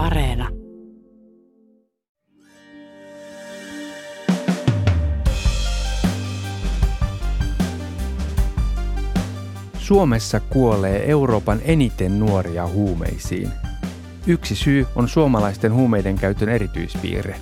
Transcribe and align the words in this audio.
Areena. 0.00 0.48
Suomessa 9.78 10.40
kuolee 10.40 11.10
Euroopan 11.10 11.60
eniten 11.64 12.20
nuoria 12.20 12.66
huumeisiin. 12.66 13.48
Yksi 14.26 14.54
syy 14.54 14.86
on 14.96 15.08
suomalaisten 15.08 15.74
huumeiden 15.74 16.16
käytön 16.16 16.48
erityispiirre. 16.48 17.36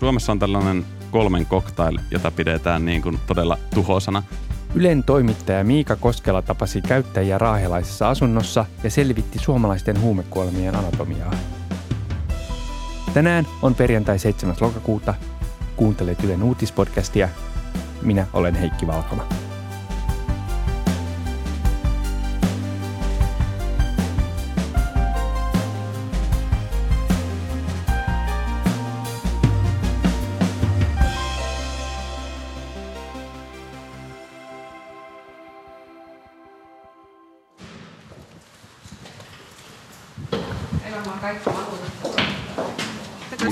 Suomessa 0.00 0.32
on 0.32 0.38
tällainen 0.38 0.84
kolmen 1.10 1.46
cocktail, 1.46 1.98
jota 2.10 2.30
pidetään 2.30 2.84
niin 2.84 3.02
kuin 3.02 3.18
todella 3.26 3.58
tuhosana. 3.74 4.22
Ylen 4.74 5.04
toimittaja 5.04 5.64
Miika 5.64 5.96
Koskela 5.96 6.42
tapasi 6.42 6.82
käyttäjiä 6.82 7.38
raahelaisessa 7.38 8.08
asunnossa 8.08 8.64
ja 8.84 8.90
selvitti 8.90 9.38
suomalaisten 9.38 10.00
huumekuolemien 10.00 10.76
anatomiaa. 10.76 11.59
Tänään 13.14 13.46
on 13.62 13.74
perjantai 13.74 14.18
7. 14.18 14.56
lokakuuta. 14.60 15.14
Kuuntelet 15.76 16.24
Ylen 16.24 16.42
uutispodcastia. 16.42 17.28
Minä 18.02 18.26
olen 18.32 18.54
Heikki 18.54 18.86
Valkoma. 18.86 19.24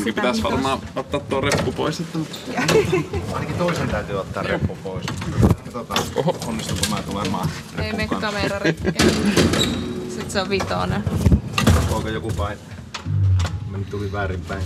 Munkin 0.09 0.23
pitäisi 0.23 0.43
varmaan 0.43 0.79
ottaa 0.97 1.21
tuo 1.21 1.41
reppu 1.41 1.73
pois. 1.73 2.01
Että... 2.01 2.19
Ainakin 3.35 3.57
toisen 3.59 3.89
täytyy 3.89 4.21
ottaa 4.21 4.43
reppu 4.43 4.79
pois. 4.85 5.07
Katsotaan, 5.65 6.03
onnistuuko 6.47 6.83
mä 6.91 7.03
tulemaan 7.03 7.49
Ei 7.79 7.93
mene 7.93 8.09
kamerarikki. 8.09 8.91
Sitten 10.09 10.31
se 10.31 10.41
on 10.41 10.49
vitonen. 10.49 11.05
Onko 11.91 12.09
joku 12.09 12.33
päin? 12.37 12.59
Meni 13.71 13.85
tuli 13.85 14.13
väärin 14.13 14.41
päin. 14.41 14.63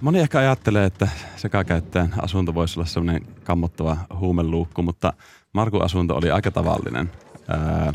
Moni 0.00 0.20
ehkä 0.20 0.38
ajattelee, 0.38 0.84
että 0.84 1.08
sekakäyttäjän 1.36 2.14
asunto 2.22 2.54
voisi 2.54 2.80
olla 2.80 2.86
semmoinen 2.86 3.26
kammottava 3.44 3.96
huumeluukku, 4.18 4.82
mutta 4.82 5.12
Markun 5.52 5.84
asunto 5.84 6.16
oli 6.16 6.30
aika 6.30 6.50
tavallinen. 6.50 7.10
Ää, 7.48 7.92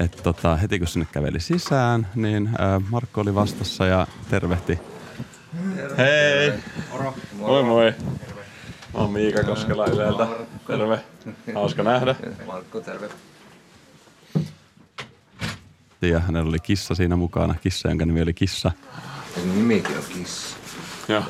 et 0.00 0.20
tota, 0.22 0.56
heti 0.56 0.78
kun 0.78 0.88
sinne 0.88 1.06
käveli 1.12 1.40
sisään, 1.40 2.06
niin 2.14 2.50
ää, 2.58 2.80
Markku 2.90 3.20
oli 3.20 3.34
vastassa 3.34 3.86
ja 3.86 4.06
tervehti. 4.30 4.78
Hei! 5.98 6.52
Moi 7.32 7.62
moi! 7.62 7.94
Mä 8.94 9.00
oon 9.00 9.12
Miika 9.12 9.42
Koskela 9.42 9.86
Yleltä. 9.86 10.26
Terve. 10.66 11.00
Hauska 11.54 11.82
nähdä. 11.82 12.14
Markku, 12.46 12.80
terve. 12.80 13.08
Ja 16.02 16.20
hänellä 16.20 16.48
oli 16.48 16.58
kissa 16.58 16.94
siinä 16.94 17.16
mukana. 17.16 17.54
Kissa, 17.54 17.88
jonka 17.88 18.06
nimi 18.06 18.22
oli 18.22 18.34
Kissa. 18.34 18.72
Sen 19.34 19.54
nimikin 19.54 19.96
on 19.96 20.04
kissa. 20.14 20.56
Joo. 21.08 21.22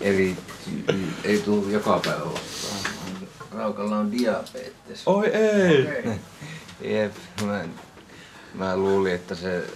Eri, 0.00 0.36
ei 1.24 1.38
tuu 1.38 1.68
joka 1.68 2.00
päivä 2.04 2.24
vastaan. 2.24 2.65
Raukalla 3.56 3.96
on 3.96 4.12
diabetes. 4.12 5.02
Oi 5.06 5.26
ei! 5.26 5.86
Jep, 6.94 7.12
mä, 7.44 7.64
mä 8.54 8.76
luulin, 8.76 9.14
että 9.14 9.34
se 9.34 9.66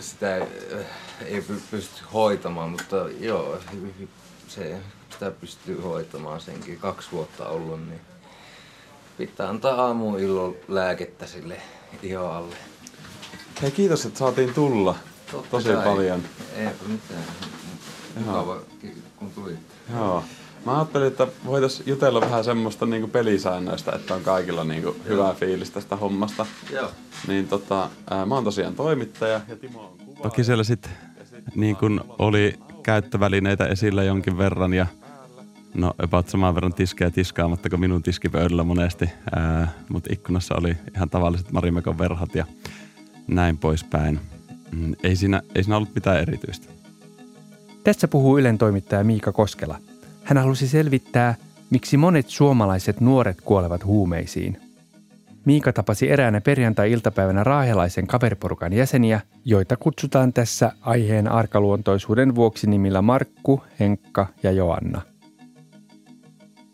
sitä 0.00 0.36
äh, 0.36 0.86
ei 1.24 1.40
py- 1.40 1.60
pysty 1.70 2.02
hoitamaan, 2.12 2.70
mutta 2.70 2.96
joo, 3.20 3.58
se, 4.48 4.76
sitä 5.10 5.30
pystyy 5.30 5.80
hoitamaan 5.80 6.40
senkin. 6.40 6.78
Kaksi 6.78 7.08
vuotta 7.12 7.48
ollut, 7.48 7.88
niin 7.88 8.00
pitää 9.18 9.48
antaa 9.48 9.82
aamu 9.86 10.16
illo 10.16 10.56
lääkettä 10.68 11.26
sille 11.26 11.60
ihoalle. 12.02 12.56
Hei 13.62 13.70
kiitos, 13.70 14.06
että 14.06 14.18
saatiin 14.18 14.54
tulla. 14.54 14.96
Totta 15.32 15.50
Tosi 15.50 15.68
kai. 15.68 15.84
paljon. 15.84 16.22
Eipä 16.56 16.84
mitään. 16.88 17.24
Mukava, 18.16 18.60
kun 19.16 19.30
tulit. 19.30 19.58
Joo. 19.94 20.24
Mä 20.66 20.76
ajattelin, 20.78 21.06
että 21.06 21.26
voitais 21.46 21.82
jutella 21.86 22.20
vähän 22.20 22.44
semmoista 22.44 22.86
niinku 22.86 23.08
pelisäännöistä, 23.08 23.92
että 23.92 24.14
on 24.14 24.22
kaikilla 24.22 24.64
niinku 24.64 24.96
hyvää 25.08 25.34
fiilis 25.34 25.70
tästä 25.70 25.96
hommasta. 25.96 26.46
Joo. 26.72 26.90
Niin 27.28 27.48
tota, 27.48 27.90
ää, 28.10 28.26
mä 28.26 28.34
oon 28.34 28.44
tosiaan 28.44 28.74
toimittaja 28.74 29.40
ja 29.48 29.56
Timo 29.56 29.80
on 29.80 29.98
kuva. 30.04 30.22
Toki 30.22 30.44
siellä 30.44 30.64
sit 30.64 30.90
niin 31.54 31.76
kun 31.76 32.04
oli 32.18 32.54
käyttövälineitä 32.82 33.66
esillä 33.66 34.04
jonkin 34.04 34.38
verran 34.38 34.74
ja 34.74 34.86
no 35.74 35.94
about 36.02 36.28
saman 36.28 36.54
verran 36.54 36.74
tiskejä 36.74 37.10
tiskaamatta 37.10 37.70
kuin 37.70 37.80
minun 37.80 38.02
tiskipöydällä 38.02 38.64
monesti. 38.64 39.10
Ää, 39.36 39.72
Mutta 39.88 40.12
ikkunassa 40.12 40.54
oli 40.58 40.76
ihan 40.96 41.10
tavalliset 41.10 41.52
Marimekon 41.52 41.98
verhot 41.98 42.34
ja 42.34 42.44
näin 43.26 43.58
poispäin. 43.58 44.20
Mm, 44.72 44.94
Ei 45.02 45.16
siinä, 45.16 45.42
ei 45.54 45.62
siinä 45.64 45.76
ollut 45.76 45.94
mitään 45.94 46.20
erityistä. 46.20 46.66
Tässä 47.84 48.08
puhuu 48.08 48.38
Ylen 48.38 48.58
toimittaja 48.58 49.04
Miika 49.04 49.32
Koskela. 49.32 49.78
Hän 50.26 50.38
halusi 50.38 50.68
selvittää, 50.68 51.34
miksi 51.70 51.96
monet 51.96 52.28
suomalaiset 52.28 53.00
nuoret 53.00 53.40
kuolevat 53.40 53.84
huumeisiin. 53.84 54.60
Miika 55.44 55.72
tapasi 55.72 56.10
eräänä 56.10 56.40
perjantai-iltapäivänä 56.40 57.44
raahelaisen 57.44 58.06
kaveriporukan 58.06 58.72
jäseniä, 58.72 59.20
joita 59.44 59.76
kutsutaan 59.76 60.32
tässä 60.32 60.72
aiheen 60.80 61.32
arkaluontoisuuden 61.32 62.34
vuoksi 62.34 62.66
nimillä 62.66 63.02
Markku, 63.02 63.62
Henkka 63.80 64.26
ja 64.42 64.52
Joanna. 64.52 65.02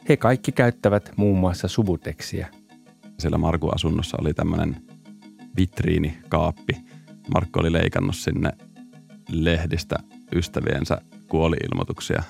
He 0.09 0.17
kaikki 0.17 0.53
käyttävät 0.53 1.13
muun 1.17 1.39
muassa 1.39 1.69
subuteksiä. 1.69 2.49
siellä 3.19 3.39
Markun 3.39 3.75
asunnossa 3.75 4.17
oli 4.21 4.35
tämmöinen 4.35 4.77
vitriinikaappi. 5.57 6.77
Markku 7.35 7.61
oli 7.61 7.73
leikannut 7.73 8.17
sinne 8.17 8.53
lehdistä 9.31 9.97
ystäviensä 10.35 11.01
kuoliilmoituksia. 11.29 12.23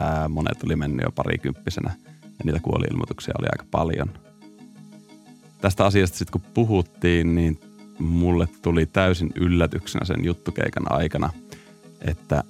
Ää, 0.00 0.28
monet 0.28 0.62
oli 0.64 0.76
mennyt 0.76 1.04
jo 1.04 1.12
parikymppisenä 1.12 1.94
ja 2.24 2.44
niitä 2.44 2.60
kuoliilmoituksia 2.60 3.34
oli 3.38 3.46
aika 3.52 3.64
paljon. 3.70 4.10
Tästä 5.60 5.86
asiasta 5.86 6.18
sitten 6.18 6.40
kun 6.40 6.50
puhuttiin, 6.54 7.34
niin 7.34 7.60
mulle 7.98 8.48
tuli 8.62 8.86
täysin 8.86 9.32
yllätyksenä 9.34 10.04
sen 10.04 10.24
juttukeikan 10.24 10.92
aikana, 10.92 11.30
että 12.00 12.44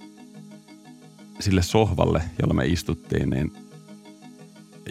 sille 1.41 1.63
sohvalle, 1.63 2.23
jolla 2.43 2.55
me 2.55 2.67
istuttiin, 2.67 3.31
niin 3.31 3.53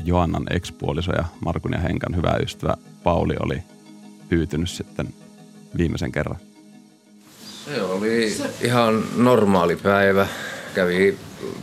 Joannan 0.06 0.44
ekspuoliso 0.50 1.12
ja 1.12 1.25
Markun 1.40 1.74
ja 1.74 1.80
Henkan 1.80 2.16
hyvä 2.16 2.38
ystävä 2.44 2.78
Pauli 3.03 3.36
oli 3.40 3.63
hyytynyt 4.31 4.69
sitten 4.69 5.13
viimeisen 5.78 6.12
kerran. 6.12 6.38
Se 7.66 7.81
oli 7.81 8.38
ihan 8.62 9.03
normaali 9.18 9.75
päivä. 9.75 10.28
Kävi 10.78 11.18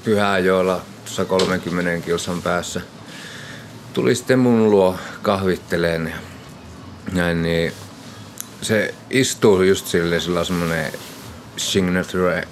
Pyhäjoella 0.05 0.83
tuossa 1.05 1.25
30 1.25 2.07
kilsan 2.07 2.43
päässä. 2.43 2.81
Tuli 3.93 4.15
sitten 4.15 4.39
mun 4.39 4.71
luo 4.71 4.97
kahvitteleen 5.23 6.07
ja 6.07 6.17
näin, 7.13 7.43
niin 7.43 7.73
se 8.63 8.95
istuu 9.11 9.63
just 9.63 9.87
silleen, 9.87 10.21
sillä 10.21 10.41
on 10.41 10.47
semmonen 10.47 10.93
signature, 11.57 12.49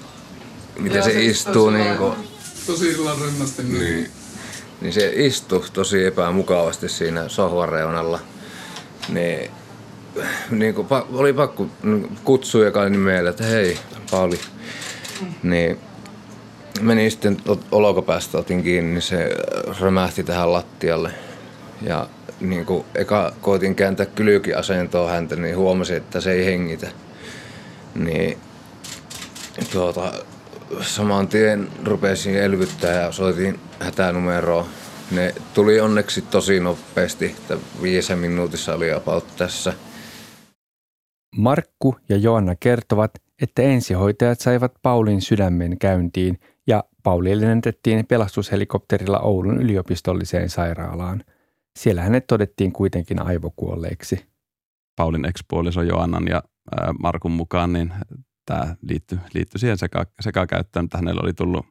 miten 0.79 1.03
se, 1.03 1.25
istuu 1.25 1.71
niinku. 1.71 2.15
Tosi 2.67 2.93
sillä 2.93 3.11
rennasti. 3.21 3.63
Niin. 3.63 4.11
Niin 4.81 4.93
se 4.93 5.13
istui 5.15 5.65
tosi 5.73 6.05
epämukavasti 6.05 6.89
siinä 6.89 7.29
sohvan 7.29 7.69
reunalla. 7.69 8.21
Niin, 9.09 9.51
niin 10.51 10.75
kuin, 10.75 10.87
oli 11.13 11.33
pakko 11.33 11.67
kutsua 12.25 12.65
joka 12.65 12.89
nimellä, 12.89 13.31
että 13.31 13.45
hei, 13.45 13.79
Pauli. 14.11 14.41
Niin 15.43 15.79
meni 16.81 17.11
sitten 17.11 17.37
olkapäästä, 17.73 18.39
otin 18.39 18.63
kiinni, 18.63 18.91
niin 18.91 19.03
se 19.03 19.31
rämähti 19.81 20.25
tähän 20.25 20.53
lattialle. 20.53 21.11
Ja 21.83 22.09
niin 22.41 22.67
kuin 22.67 22.85
eka 22.95 23.33
koitin 23.41 23.75
kääntää 23.75 24.07
kylkiasentoa 24.07 25.11
häntä, 25.11 25.37
niin 25.37 25.57
huomasin, 25.57 25.97
että 25.97 26.21
se 26.21 26.33
ei 26.33 26.47
hengitä. 26.47 26.89
Niin 27.95 28.39
tuota, 29.73 30.13
saman 30.81 31.29
tien 31.29 31.69
rupesin 31.85 32.37
elvyttää 32.37 33.03
ja 33.03 33.13
soitin 33.13 33.61
hätänumeroa. 33.81 34.67
Ne 35.11 35.35
tuli 35.55 35.81
onneksi 35.81 36.23
tosi 36.23 36.61
nopeasti, 36.61 37.25
että 37.25 37.57
viisen 37.83 38.19
minuutissa 38.19 38.75
oli 38.75 38.93
about 38.93 39.37
tässä. 39.37 39.73
Markku 41.37 41.97
ja 42.09 42.17
Joanna 42.17 42.55
kertovat, 42.61 43.11
että 43.43 43.63
ensihoitajat 43.63 44.41
saivat 44.41 44.73
Paulin 44.83 45.21
sydämen 45.21 45.79
käyntiin 45.79 46.39
Pauli 47.03 47.41
lennätettiin 47.41 48.07
pelastushelikopterilla 48.07 49.19
Oulun 49.19 49.63
yliopistolliseen 49.63 50.51
sairaalaan. 50.51 51.25
Siellä 51.79 52.03
hänet 52.03 52.27
todettiin 52.27 52.73
kuitenkin 52.73 53.23
aivokuolleeksi. 53.23 54.27
Paulin 54.97 55.25
ekspuoliso 55.25 55.83
Joannan 55.83 56.27
ja 56.29 56.43
Markun 57.03 57.33
mukaan, 57.33 57.73
niin 57.73 57.93
tämä 58.47 58.77
liittyi, 58.83 59.19
liittyi 59.35 59.59
siihen 59.59 59.79
seka, 59.79 60.07
sekakäyttöön, 60.21 60.85
että 60.85 60.99
hänellä 60.99 61.21
oli 61.25 61.33
tullut 61.33 61.67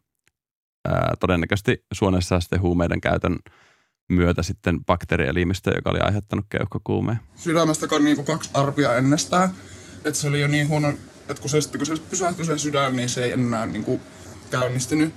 ää, 0.88 1.13
todennäköisesti 1.19 1.86
suonessa 1.94 2.39
sitten 2.39 2.62
huumeiden 2.62 3.01
käytön 3.01 3.39
myötä 4.10 4.44
sitten 4.44 4.86
bakteerielimistö, 4.86 5.72
joka 5.75 5.89
oli 5.89 6.00
aiheuttanut 6.00 6.45
keuhkokuumeen. 6.50 7.19
Sydämestä 7.36 7.88
on 7.92 8.04
niinku 8.04 8.24
kaksi 8.24 8.50
arpia 8.54 8.95
ennestään. 8.95 9.50
Että 10.06 10.19
se 10.19 10.27
oli 10.27 10.42
jo 10.42 10.48
niin 10.48 10.68
huono, 10.68 10.89
että 11.30 11.42
kun 11.42 11.50
se, 11.50 11.60
kun 11.77 11.86
se 11.86 11.94
pysähtyi 12.10 12.45
se 12.45 12.57
sydän, 12.57 12.95
niin 12.95 13.10
se 13.10 13.24
ei 13.24 13.31
enää 13.31 13.66
niinku 13.66 14.01
käynnistynyt. 14.51 15.13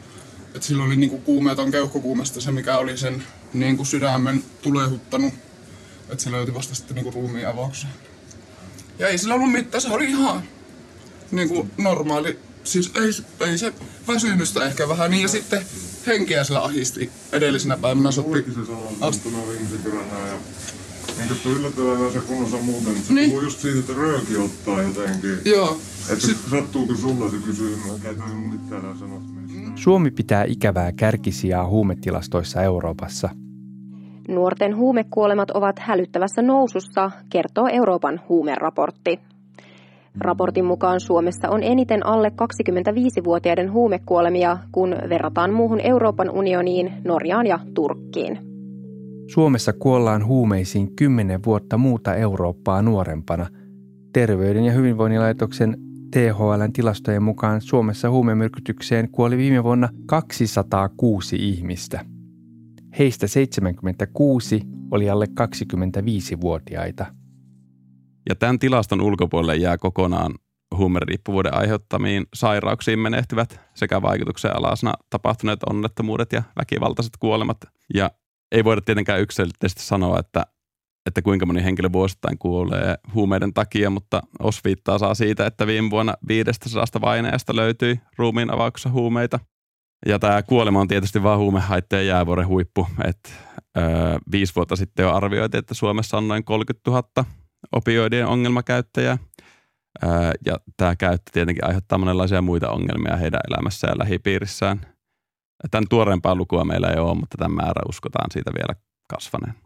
Että 0.54 0.66
silloin 0.66 0.86
oli 0.86 0.96
niinku 0.96 1.18
kuumeeton 1.18 1.70
keuhkokuumesta 1.70 2.40
se, 2.40 2.50
mikä 2.52 2.78
oli 2.78 2.96
sen 2.96 3.22
niinku 3.52 3.84
sydämen 3.84 4.44
tulehuttanut. 4.62 5.34
Että 6.10 6.24
se 6.24 6.30
löytyi 6.30 6.54
vasta 6.54 6.74
sitten 6.74 6.94
niinku 6.94 7.10
ruumiin 7.10 7.48
avaukseen. 7.48 7.92
Ja 8.98 9.08
ei 9.08 9.18
sillä 9.18 9.34
ollut 9.34 9.52
mitään, 9.52 9.82
se 9.82 9.88
oli 9.88 10.04
ihan 10.04 10.42
niinku 11.30 11.68
normaali. 11.78 12.38
Siis 12.64 12.90
ei, 12.94 13.46
ei 13.48 13.58
se 13.58 13.72
väsymystä 14.08 14.64
ehkä 14.66 14.88
vähän 14.88 15.10
niin 15.10 15.22
ja 15.22 15.28
sitten 15.28 15.66
henkeä 16.06 16.44
sillä 16.44 16.60
ahisti 16.62 17.10
edellisenä 17.32 17.76
päivänä 17.76 18.10
sotti. 18.10 18.42
kerran 18.42 20.08
ja 20.28 20.38
niin 21.18 21.40
kuin 21.42 21.56
yllättävän 21.56 22.12
se 22.12 22.18
kunnossa 22.18 22.56
muuten. 22.56 22.96
Se 23.06 23.12
Niin. 23.12 23.30
puhuu 23.30 23.42
just 23.42 23.60
siitä, 23.60 23.78
että 23.78 23.92
rööki 23.92 24.36
ottaa 24.36 24.82
jotenkin. 24.82 25.38
Joo. 25.44 25.80
Sattuuko 26.50 26.94
sulla 26.94 27.30
se 27.30 27.36
enää 28.76 28.94
sanoa. 28.94 29.20
Suomi 29.74 30.10
pitää 30.10 30.44
ikävää 30.48 30.92
kärkisijaa 30.92 31.68
huumetilastoissa 31.68 32.62
Euroopassa. 32.62 33.28
Nuorten 34.28 34.76
huumekuolemat 34.76 35.50
ovat 35.50 35.78
hälyttävässä 35.78 36.42
nousussa, 36.42 37.10
kertoo 37.30 37.68
Euroopan 37.72 38.20
huumeraportti. 38.28 39.18
Raportin 40.20 40.64
mukaan 40.64 41.00
Suomessa 41.00 41.48
on 41.48 41.62
eniten 41.62 42.06
alle 42.06 42.28
25-vuotiaiden 42.28 43.72
huumekuolemia, 43.72 44.58
kun 44.72 44.96
verrataan 45.08 45.52
muuhun 45.52 45.80
Euroopan 45.80 46.30
unioniin, 46.30 46.92
Norjaan 47.04 47.46
ja 47.46 47.58
Turkkiin. 47.74 48.38
Suomessa 49.26 49.72
kuollaan 49.72 50.26
huumeisiin 50.26 50.96
10 50.96 51.40
vuotta 51.46 51.78
muuta 51.78 52.14
Eurooppaa 52.14 52.82
nuorempana. 52.82 53.46
Terveyden 54.12 54.64
ja 54.64 54.72
hyvinvoinnin 54.72 55.20
laitoksen 55.20 55.83
THLn 56.14 56.72
tilastojen 56.72 57.22
mukaan 57.22 57.60
Suomessa 57.60 58.10
huumemyrkytykseen 58.10 59.10
kuoli 59.10 59.36
viime 59.36 59.64
vuonna 59.64 59.88
206 60.06 61.36
ihmistä. 61.36 62.04
Heistä 62.98 63.26
76 63.26 64.60
oli 64.90 65.10
alle 65.10 65.26
25-vuotiaita. 65.40 67.06
Ja 68.28 68.34
tämän 68.34 68.58
tilaston 68.58 69.00
ulkopuolelle 69.00 69.56
jää 69.56 69.78
kokonaan 69.78 70.34
huumeriippuvuuden 70.76 71.54
aiheuttamiin 71.54 72.26
sairauksiin 72.34 72.98
menehtyvät 72.98 73.60
sekä 73.74 74.02
vaikutuksen 74.02 74.56
alasena 74.56 74.92
tapahtuneet 75.10 75.60
onnettomuudet 75.70 76.32
ja 76.32 76.42
väkivaltaiset 76.56 77.12
kuolemat. 77.20 77.58
Ja 77.94 78.10
ei 78.52 78.64
voida 78.64 78.80
tietenkään 78.80 79.20
yksilöllisesti 79.20 79.82
sanoa, 79.82 80.18
että, 80.18 80.46
että 81.06 81.22
kuinka 81.22 81.46
moni 81.46 81.64
henkilö 81.64 81.92
vuosittain 81.92 82.38
kuolee 82.38 82.94
huumeiden 83.14 83.54
takia, 83.54 83.90
mutta 83.90 84.22
osviittaa 84.38 84.98
saa 84.98 85.14
siitä, 85.14 85.46
että 85.46 85.66
viime 85.66 85.90
vuonna 85.90 86.14
500 86.28 86.84
vaineesta 87.00 87.56
löytyi 87.56 88.00
ruumiin 88.18 88.54
avauksessa 88.54 88.90
huumeita. 88.90 89.40
Ja 90.06 90.18
tämä 90.18 90.42
kuolema 90.42 90.80
on 90.80 90.88
tietysti 90.88 91.22
vain 91.22 91.38
huumehaitteen 91.38 92.06
jäävuoren 92.06 92.46
huippu. 92.46 92.86
Et, 93.04 93.32
öö, 93.78 93.84
viisi 94.32 94.54
vuotta 94.56 94.76
sitten 94.76 95.02
jo 95.02 95.14
arvioitiin, 95.14 95.58
että 95.58 95.74
Suomessa 95.74 96.16
on 96.16 96.28
noin 96.28 96.44
30 96.44 96.90
000 96.90 97.24
opioidien 97.72 98.26
ongelmakäyttäjää. 98.26 99.18
Öö, 100.04 100.10
ja 100.46 100.56
tämä 100.76 100.96
käyttö 100.96 101.30
tietenkin 101.32 101.66
aiheuttaa 101.66 101.98
monenlaisia 101.98 102.42
muita 102.42 102.70
ongelmia 102.70 103.16
heidän 103.16 103.40
elämässään 103.50 103.90
ja 103.90 103.98
lähipiirissään. 103.98 104.80
Tämän 105.70 105.88
tuoreempaa 105.90 106.34
lukua 106.34 106.64
meillä 106.64 106.88
ei 106.88 107.00
ole, 107.00 107.14
mutta 107.14 107.38
tämän 107.38 107.56
määrä 107.56 107.82
uskotaan 107.88 108.30
siitä 108.30 108.50
vielä 108.54 108.80
kasvaneen. 109.08 109.63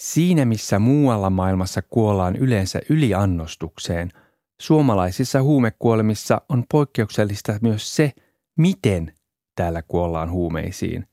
Siinä 0.00 0.44
missä 0.44 0.78
muualla 0.78 1.30
maailmassa 1.30 1.82
kuollaan 1.82 2.36
yleensä 2.36 2.80
yliannostukseen, 2.88 4.12
suomalaisissa 4.60 5.42
huumekuolemissa 5.42 6.40
on 6.48 6.64
poikkeuksellista 6.70 7.58
myös 7.62 7.96
se, 7.96 8.12
miten 8.58 9.14
täällä 9.54 9.82
kuollaan 9.82 10.30
huumeisiin. 10.30 11.06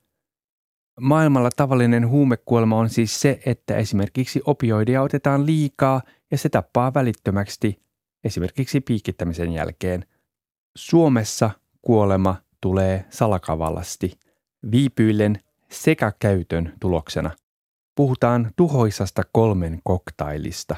Maailmalla 1.00 1.50
tavallinen 1.56 2.08
huumekuolema 2.08 2.78
on 2.78 2.90
siis 2.90 3.20
se, 3.20 3.40
että 3.46 3.76
esimerkiksi 3.76 4.40
opioidia 4.44 5.02
otetaan 5.02 5.46
liikaa 5.46 6.02
ja 6.30 6.38
se 6.38 6.48
tappaa 6.48 6.94
välittömästi 6.94 7.82
esimerkiksi 8.24 8.80
piikittämisen 8.80 9.52
jälkeen. 9.52 10.04
Suomessa 10.76 11.50
kuolema 11.82 12.36
tulee 12.60 13.04
salakavallasti, 13.10 14.18
viipyillen 14.70 15.38
sekä 15.70 16.12
käytön 16.18 16.72
tuloksena. 16.80 17.30
Puhutaan 17.98 18.50
tuhoisasta 18.56 19.22
kolmen 19.32 19.80
koktailista. 19.84 20.76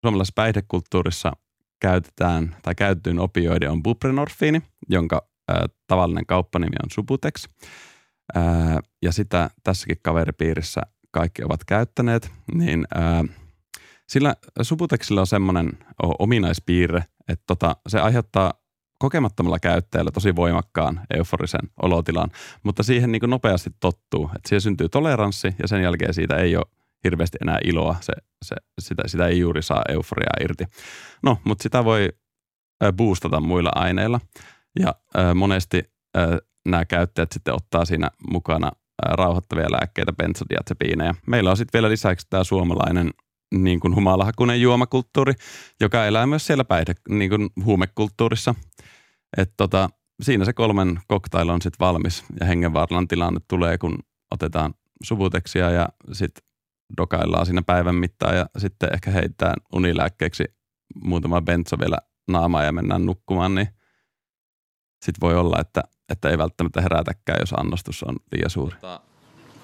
Suomalaisessa 0.00 0.32
päihdekulttuurissa 0.34 1.32
käytetään 1.80 2.56
tai 2.62 2.74
käytettyyn 2.74 3.18
opioide 3.18 3.68
on 3.68 3.82
buprenorfiini, 3.82 4.62
jonka 4.88 5.28
ää, 5.48 5.66
tavallinen 5.86 6.26
kauppanimi 6.26 6.76
on 6.84 6.90
Subutex. 6.90 7.48
Ää, 8.34 8.80
ja 9.02 9.12
sitä 9.12 9.50
tässäkin 9.62 9.96
kaveripiirissä 10.02 10.80
kaikki 11.10 11.44
ovat 11.44 11.64
käyttäneet, 11.64 12.30
niin 12.54 12.86
ää, 12.94 13.24
sillä 14.08 14.34
Subutexilla 14.62 15.20
on 15.20 15.26
semmoinen 15.26 15.70
ominaispiirre, 16.18 17.04
että 17.28 17.44
tota, 17.46 17.76
se 17.88 18.00
aiheuttaa 18.00 18.52
kokemattomalla 19.04 19.58
käyttäjällä 19.58 20.10
tosi 20.10 20.36
voimakkaan 20.36 21.00
euforisen 21.14 21.60
olotilan, 21.82 22.30
mutta 22.62 22.82
siihen 22.82 23.12
niin 23.12 23.20
kuin 23.20 23.30
nopeasti 23.30 23.70
tottuu, 23.80 24.30
että 24.36 24.48
siihen 24.48 24.60
syntyy 24.60 24.88
toleranssi 24.88 25.54
ja 25.62 25.68
sen 25.68 25.82
jälkeen 25.82 26.14
siitä 26.14 26.36
ei 26.36 26.56
ole 26.56 26.64
hirveästi 27.04 27.38
enää 27.42 27.58
iloa, 27.64 27.96
se, 28.00 28.12
se, 28.44 28.56
sitä, 28.80 29.02
sitä 29.06 29.26
ei 29.26 29.38
juuri 29.38 29.62
saa 29.62 29.82
euforiaa 29.88 30.36
irti. 30.40 30.64
No, 31.22 31.38
mutta 31.44 31.62
sitä 31.62 31.84
voi 31.84 32.08
boostata 32.92 33.40
muilla 33.40 33.70
aineilla 33.74 34.20
ja 34.78 34.94
ö, 35.18 35.34
monesti 35.34 35.82
ö, 36.16 36.38
nämä 36.68 36.84
käyttäjät 36.84 37.32
sitten 37.32 37.54
ottaa 37.54 37.84
siinä 37.84 38.10
mukana 38.30 38.70
ö, 38.76 39.16
rauhoittavia 39.16 39.72
lääkkeitä, 39.72 40.12
benzodiazepiineja. 40.12 41.14
Meillä 41.26 41.50
on 41.50 41.56
sitten 41.56 41.78
vielä 41.78 41.90
lisäksi 41.90 42.26
tämä 42.30 42.44
suomalainen 42.44 43.10
niin 43.54 43.80
kuin 43.80 43.94
humalahakunen 43.94 44.60
juomakulttuuri, 44.60 45.32
joka 45.80 46.06
elää 46.06 46.26
myös 46.26 46.46
siellä 46.46 46.64
päihde, 46.64 46.94
niin 47.08 47.30
kuin 47.30 47.48
huumekulttuurissa. 47.64 48.54
Et 49.36 49.52
tota, 49.56 49.88
siinä 50.22 50.44
se 50.44 50.52
kolmen 50.52 51.00
koktail 51.06 51.48
on 51.48 51.62
sitten 51.62 51.86
valmis 51.86 52.24
ja 52.40 52.46
hengenvaarallan 52.46 53.08
tilanne 53.08 53.40
tulee, 53.48 53.78
kun 53.78 53.98
otetaan 54.30 54.74
subuteksia 55.02 55.70
ja 55.70 55.88
sitten 56.12 56.44
dokaillaan 56.96 57.46
siinä 57.46 57.62
päivän 57.62 57.94
mittaan 57.94 58.36
ja 58.36 58.46
sitten 58.58 58.88
ehkä 58.92 59.10
heittää 59.10 59.54
unilääkkeeksi 59.72 60.44
muutama 61.04 61.40
benzo 61.40 61.78
vielä 61.78 61.98
naamaa 62.28 62.64
ja 62.64 62.72
mennään 62.72 63.06
nukkumaan, 63.06 63.54
niin 63.54 63.68
sitten 65.04 65.20
voi 65.20 65.34
olla, 65.34 65.60
että, 65.60 65.82
että 66.08 66.28
ei 66.30 66.38
välttämättä 66.38 66.80
herätäkään, 66.80 67.38
jos 67.40 67.52
annostus 67.52 68.02
on 68.02 68.16
liian 68.32 68.50
suuri. 68.50 68.76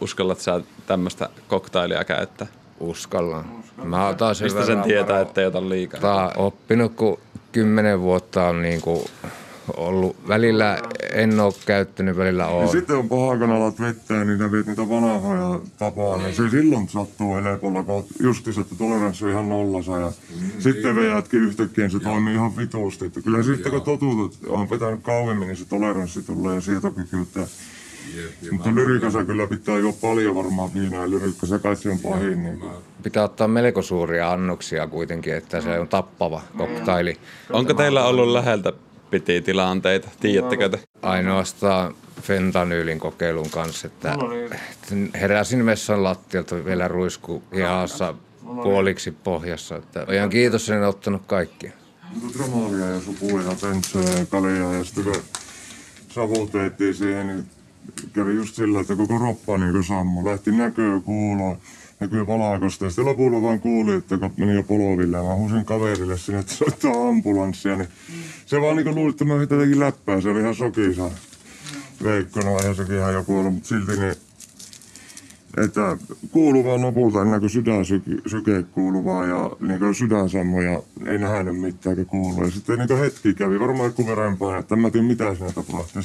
Uskallat 0.00 0.38
sä 0.38 0.60
tämmöistä 0.86 1.28
koktailia 1.48 2.04
käyttää? 2.04 2.46
Uskallan. 2.80 3.64
Mä 3.84 4.06
oon 4.06 4.16
taas 4.16 4.42
Mistä 4.42 4.66
sen 4.66 4.82
tietää, 4.82 5.20
ettei 5.20 5.46
ota 5.46 5.68
liikaa? 5.68 6.00
Tää 6.00 6.14
on 6.14 6.32
oppinut, 6.36 6.94
kun 6.94 7.18
kymmenen 7.52 8.00
vuotta 8.00 8.46
on 8.46 8.62
niinku 8.62 9.04
ollut. 9.76 10.28
Välillä 10.28 10.78
en 11.12 11.40
oo 11.40 11.52
käyttänyt, 11.66 12.16
välillä 12.16 12.42
Ja 12.42 12.48
on. 12.48 12.68
sitten 12.68 12.96
on 12.96 13.08
paha, 13.08 13.38
kun 13.38 13.50
alat 13.50 13.80
vettää, 13.80 14.24
niin 14.24 14.38
sä 14.38 14.52
viet 14.52 14.66
niitä 14.66 14.88
vanhoja 14.88 15.60
tapaa, 15.78 16.16
niin 16.16 16.34
se 16.34 16.50
silloin 16.50 16.88
sattuu 16.88 17.34
helpolla, 17.34 17.82
kun 17.82 18.04
justis, 18.20 18.58
että 18.58 18.74
toleranssi 18.74 19.24
on 19.24 19.30
ihan 19.30 19.48
nollassa 19.48 19.98
ja 19.98 20.12
sitten 20.58 20.96
veijätkin 20.96 21.40
yhtäkkiä, 21.40 21.84
niin 21.84 21.90
se 21.90 22.00
toimii 22.00 22.34
ihan 22.34 22.56
vituusti. 22.56 23.04
Että 23.04 23.20
kyllä 23.20 23.42
sitten 23.42 23.72
kun 23.72 23.82
totutut, 23.82 24.38
on 24.48 24.70
vetänyt 24.70 25.00
kauemmin, 25.02 25.48
niin 25.48 25.56
se 25.56 25.68
toleranssi 25.68 26.22
tulee 26.22 26.54
ja 26.54 26.60
sietokyky, 26.60 27.20
että 27.20 27.40
mutta 28.52 28.74
lyrikassa 28.74 29.24
kyllä 29.24 29.46
pitää 29.46 29.78
jo 29.78 29.92
paljon 29.92 30.34
varmaan 30.34 30.74
viinaa 30.74 31.06
ja 31.06 31.46
se 31.46 31.58
kai 31.58 31.76
se 31.76 31.90
on 31.90 31.98
pahin. 31.98 32.42
Niin. 32.42 32.62
Pitää 33.02 33.24
ottaa 33.24 33.48
melko 33.48 33.82
suuria 33.82 34.32
annoksia 34.32 34.86
kuitenkin, 34.86 35.34
että 35.34 35.60
se 35.60 35.80
on 35.80 35.88
tappava 35.88 36.42
koktaili. 36.58 37.16
Onko 37.52 37.74
teillä 37.74 38.04
ollut 38.04 38.28
läheltä 38.28 38.72
piti 39.10 39.42
tilanteita? 39.42 40.08
Tiedättekö 40.20 40.68
te? 40.68 40.80
Ainoastaan 41.02 41.94
fentanyylin 42.22 43.00
kokeilun 43.00 43.50
kanssa, 43.50 43.86
että 43.86 44.16
että 44.54 45.18
heräsin 45.18 45.66
vessan 45.66 46.04
lattialta 46.04 46.64
vielä 46.64 46.88
ruisku 46.88 47.42
hihassa 47.54 48.14
puoliksi 48.62 49.10
pohjassa. 49.10 49.76
Että 49.76 50.06
ihan 50.12 50.30
kiitos, 50.30 50.70
en 50.70 50.82
ottanut 50.82 51.22
kaikkia. 51.26 51.72
Mutta 52.22 52.38
Dromaalia 52.38 52.86
ja 52.86 53.00
supuja 53.00 53.44
ja 53.44 53.56
pentsöä 53.60 54.18
ja 54.18 54.26
kaljaa 54.26 54.74
ja 54.74 54.84
sitten 54.84 55.04
kun 55.04 55.14
savuteettiin 56.08 56.94
siihen, 56.94 57.26
niin 57.26 57.44
kävi 58.12 58.34
just 58.34 58.54
sillä, 58.54 58.80
että 58.80 58.96
koko 58.96 59.18
roppa 59.18 59.58
niin 59.58 59.84
sammui. 59.84 60.24
Lähti 60.24 60.50
näköä 60.50 61.00
kuuloon. 62.08 62.26
näkyy 62.26 62.26
valaakosta. 62.26 62.84
Ja 62.84 62.90
sitten 62.90 63.04
lopulla 63.04 63.42
vaan 63.42 63.60
kuuli, 63.60 63.94
että 63.94 64.18
kun 64.18 64.32
meni 64.36 64.54
jo 64.54 64.62
poloville 64.62 65.16
ja 65.16 65.22
mä 65.22 65.34
huusin 65.34 65.64
kaverille 65.64 66.18
sinne, 66.18 66.40
että 66.40 66.52
soittaa 66.52 67.08
ambulanssia, 67.08 67.76
niin 67.76 67.88
se 68.46 68.60
vaan 68.60 68.76
niinku 68.76 68.94
luuli, 68.94 69.10
että 69.10 69.24
mä 69.24 69.34
jotenkin 69.34 69.80
läppää. 69.80 70.20
Se 70.20 70.28
oli 70.28 70.40
ihan 70.40 70.54
sokisa. 70.54 71.10
Veikko, 72.04 72.40
no 72.40 72.58
eihän 72.58 72.76
sekin 72.76 72.96
ihan 72.96 73.14
joku 73.14 73.38
ollut, 73.38 73.54
mutta 73.54 73.68
silti 73.68 73.96
niin 73.96 74.14
että 75.56 75.96
kuuluu 76.30 76.64
vaan 76.64 76.82
lopulta 76.82 77.24
niin 77.24 77.40
kuin 77.40 77.50
sydänsyke 77.50 78.62
kuuluu 78.72 79.04
vaan 79.04 79.28
ja 79.28 79.50
niin 79.60 79.94
sydänsammoja 79.94 80.82
ei 81.06 81.18
nähnyt 81.18 81.60
mitään 81.60 82.06
kuulu. 82.06 82.44
Ja 82.44 82.50
sitten 82.50 82.78
niin 82.78 82.98
hetki 82.98 83.34
kävi, 83.34 83.60
varmaan 83.60 83.88
joku 83.88 84.06
verenpaine, 84.06 84.58
että 84.58 84.74
en 84.74 84.80
mä 84.80 84.90
tiedä 84.90 85.06
mitä 85.06 85.34
siinä 85.34 85.52
tapahtui. 85.52 86.02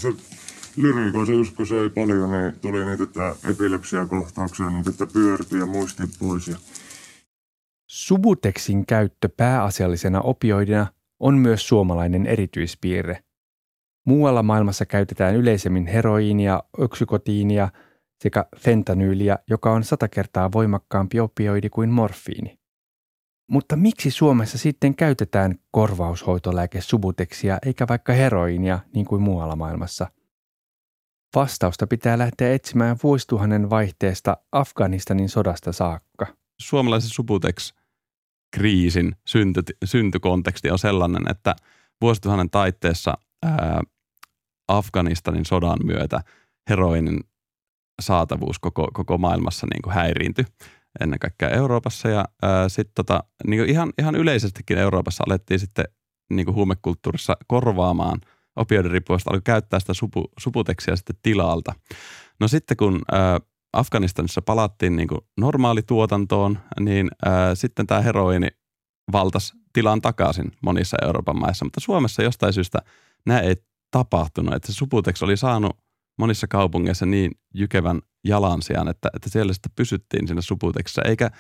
Kun 1.55 1.67
se 1.67 1.79
ei 1.79 1.89
paljon, 1.89 2.31
niin 2.31 2.59
tuli 2.61 2.85
niitä 2.85 3.03
että 3.03 3.35
epilepsiakohtauksia, 3.49 4.69
niin 4.69 4.89
että 4.89 5.07
pyörtyi 5.13 5.59
ja 5.59 5.65
muisti 5.65 6.03
pois. 6.19 6.47
Ja... 6.47 6.57
Subuteksin 7.87 8.85
käyttö 8.85 9.29
pääasiallisena 9.37 10.21
opioidina 10.21 10.87
on 11.19 11.37
myös 11.37 11.67
suomalainen 11.67 12.25
erityispiirre. 12.25 13.19
Muualla 14.05 14.43
maailmassa 14.43 14.85
käytetään 14.85 15.35
yleisemmin 15.35 15.87
heroiinia, 15.87 16.63
oksykotiinia– 16.77 17.69
sekä 18.21 18.45
fentanyyliä, 18.57 19.39
joka 19.49 19.71
on 19.71 19.83
sata 19.83 20.07
kertaa 20.07 20.51
voimakkaampi 20.51 21.19
opioidi 21.19 21.69
kuin 21.69 21.89
morfiini. 21.89 22.59
Mutta 23.51 23.75
miksi 23.75 24.11
Suomessa 24.11 24.57
sitten 24.57 24.95
käytetään 24.95 25.55
korvaushoitolääke 25.71 26.81
subuteksia 26.81 27.57
eikä 27.65 27.87
vaikka 27.89 28.13
heroinia 28.13 28.79
niin 28.93 29.05
kuin 29.05 29.21
muualla 29.21 29.55
maailmassa? 29.55 30.07
Vastausta 31.35 31.87
pitää 31.87 32.17
lähteä 32.17 32.53
etsimään 32.53 32.97
vuosituhannen 33.03 33.69
vaihteesta 33.69 34.37
Afganistanin 34.51 35.29
sodasta 35.29 35.71
saakka. 35.71 36.27
Suomalaisen 36.61 37.09
subutex-kriisin 37.09 39.15
synty, 39.27 39.61
syntykonteksti 39.85 40.71
on 40.71 40.79
sellainen, 40.79 41.23
että 41.29 41.55
vuosituhannen 42.01 42.49
taitteessa 42.49 43.17
ää, 43.43 43.81
Afganistanin 44.67 45.45
sodan 45.45 45.79
myötä 45.83 46.21
heroinin 46.69 47.19
saatavuus 48.01 48.59
koko, 48.59 48.87
koko 48.93 49.17
maailmassa 49.17 49.67
niin 49.73 49.81
kuin 49.81 49.93
häiriintyi 49.93 50.45
ennen 50.99 51.19
kaikkea 51.19 51.49
Euroopassa 51.49 52.09
ja 52.09 52.25
sitten 52.67 52.93
tota, 52.95 53.23
niin 53.47 53.69
ihan, 53.69 53.93
ihan 53.99 54.15
yleisestikin 54.15 54.77
Euroopassa 54.77 55.23
alettiin 55.27 55.59
sitten 55.59 55.85
niin 56.29 56.45
kuin 56.45 56.55
huumekulttuurissa 56.55 57.37
korvaamaan 57.47 58.21
opioidiriippuvuutta, 58.55 59.29
alkoi 59.29 59.41
käyttää 59.41 59.79
sitä 59.79 59.93
supu, 59.93 60.31
suputeksia 60.39 60.95
sitten 60.95 61.15
tilalta. 61.23 61.73
No 62.39 62.47
sitten 62.47 62.77
kun 62.77 63.01
ää, 63.11 63.39
Afganistanissa 63.73 64.41
palattiin 64.41 64.95
niin 64.95 65.07
kuin 65.07 65.21
normaalituotantoon, 65.37 66.59
niin 66.79 67.09
ää, 67.25 67.55
sitten 67.55 67.87
tämä 67.87 68.01
heroini 68.01 68.47
valtas 69.11 69.53
tilan 69.73 70.01
takaisin 70.01 70.51
monissa 70.61 70.97
Euroopan 71.05 71.39
maissa, 71.39 71.65
mutta 71.65 71.79
Suomessa 71.79 72.23
jostain 72.23 72.53
syystä 72.53 72.79
nämä 73.25 73.39
ei 73.39 73.55
tapahtunut, 73.91 74.53
että 74.53 74.67
se 74.67 74.73
Subutex 74.73 75.23
oli 75.23 75.37
saanut 75.37 75.77
monissa 76.19 76.47
kaupungeissa 76.47 77.05
niin 77.05 77.31
jykevän 77.53 78.01
jalansijan, 78.23 78.87
että, 78.87 79.09
että 79.15 79.29
siellä 79.29 79.53
sitten 79.53 79.71
pysyttiin 79.75 80.27
siinä 80.27 80.41
suputeksessa, 80.41 81.01
eikä, 81.05 81.31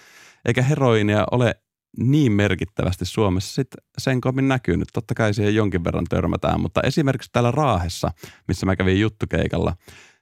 eikä 0.45 0.61
heroinia 0.61 1.25
ole 1.31 1.55
niin 1.97 2.31
merkittävästi 2.31 3.05
Suomessa 3.05 3.55
sitten 3.55 3.83
sen 3.97 4.21
komin 4.21 4.47
näkynyt. 4.47 4.87
Totta 4.93 5.15
kai 5.15 5.33
siihen 5.33 5.55
jonkin 5.55 5.83
verran 5.83 6.05
törmätään, 6.09 6.61
mutta 6.61 6.81
esimerkiksi 6.81 7.29
täällä 7.33 7.51
Raahessa, 7.51 8.11
missä 8.47 8.65
mä 8.65 8.75
kävin 8.75 8.99
juttukeikalla, 8.99 9.75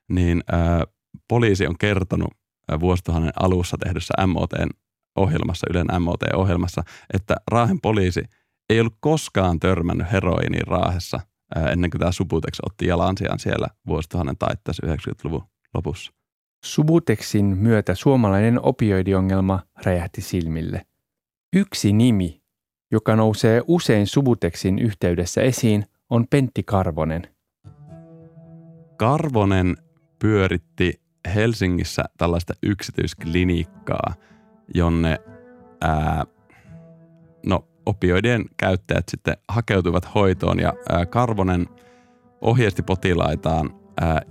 niin 0.10 0.44
ää, 0.52 0.84
poliisi 1.28 1.68
on 1.68 1.78
kertonut 1.78 2.32
ää, 2.72 2.80
vuosituhannen 2.80 3.34
alussa 3.40 3.78
tehdyssä 3.78 4.14
MOT-ohjelmassa, 4.28 5.68
Ylen 5.70 5.88
MOT-ohjelmassa, 6.00 6.84
että 7.14 7.36
Raahen 7.52 7.82
poliisi 7.82 8.24
ei 8.70 8.80
ollut 8.80 8.98
koskaan 9.00 9.60
törmännyt 9.60 10.12
heroiniin 10.12 10.68
Raahessa– 10.68 11.20
ennen 11.72 11.90
kuin 11.90 12.00
tämä 12.00 12.12
Subutex 12.12 12.58
otti 12.66 12.88
jalansijan 12.88 13.40
siellä 13.40 13.68
vuosituhannen 13.88 14.38
taitteessa 14.38 14.88
90-luvun 14.88 15.44
lopussa. 15.74 16.12
Subutexin 16.66 17.46
myötä 17.46 17.96
suomalainen 17.96 18.60
opioidiongelma 18.62 19.60
räjähti 19.86 20.22
silmille. 20.22 20.86
Yksi 21.56 21.94
nimi, 21.94 22.42
joka 22.92 23.16
nousee 23.16 23.62
usein 23.68 24.08
Subutexin 24.08 24.80
yhteydessä 24.80 25.42
esiin, 25.42 25.86
on 26.10 26.28
Pentti 26.30 26.64
Karvonen. 26.64 27.28
Karvonen 28.98 29.78
pyöritti 30.20 31.02
Helsingissä 31.36 32.04
tällaista 32.18 32.54
yksityisklinikkaa, 32.64 34.14
jonne 34.74 35.20
ää, 35.82 36.26
no, 37.46 37.68
opioidien 37.86 38.46
käyttäjät 38.58 39.10
sitten 39.10 39.38
hakeutuivat 39.50 40.16
hoitoon 40.16 40.60
ja 40.60 40.74
Karvonen 41.10 41.68
ohjeisti 42.42 42.82
potilaitaan 42.84 43.76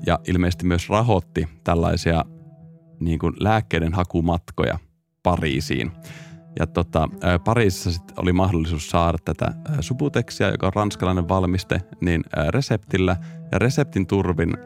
ja 0.07 0.19
ilmeisesti 0.29 0.67
myös 0.67 0.89
rahoitti 0.89 1.49
tällaisia 1.65 2.25
niin 3.01 3.19
kuin 3.19 3.35
lääkkeiden 3.41 3.95
hakumatkoja 3.95 4.79
Pariisiin. 5.23 5.93
Ja 6.59 6.67
tota, 6.67 7.09
Pariisissa 7.45 7.93
sitten 7.93 8.15
oli 8.17 8.33
mahdollisuus 8.33 8.91
saada 8.91 9.19
tätä 9.25 9.55
Subuteksia, 9.81 10.51
joka 10.51 10.67
on 10.67 10.73
ranskalainen 10.73 11.29
valmiste, 11.29 11.81
niin 12.01 12.23
reseptillä. 12.49 13.17
Ja 13.53 13.59
reseptin 13.59 14.07
turvin 14.07 14.57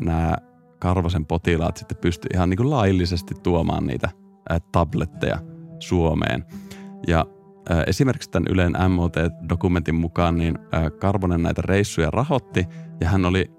nämä 0.00 0.36
Karvosen 0.78 1.26
potilaat 1.26 1.76
sitten 1.76 1.98
pystyi 1.98 2.28
ihan 2.34 2.50
niin 2.50 2.56
kuin 2.56 2.70
laillisesti 2.70 3.34
tuomaan 3.42 3.86
niitä 3.86 4.10
tabletteja 4.72 5.38
Suomeen. 5.78 6.44
Ja 7.06 7.26
Esimerkiksi 7.86 8.30
tämän 8.30 8.46
Ylen 8.50 8.72
MOT-dokumentin 8.88 9.94
mukaan 9.94 10.38
niin 10.38 10.58
Karvonen 11.00 11.42
näitä 11.42 11.62
reissuja 11.64 12.10
rahoitti 12.10 12.66
ja 13.00 13.08
hän 13.08 13.24
oli 13.24 13.50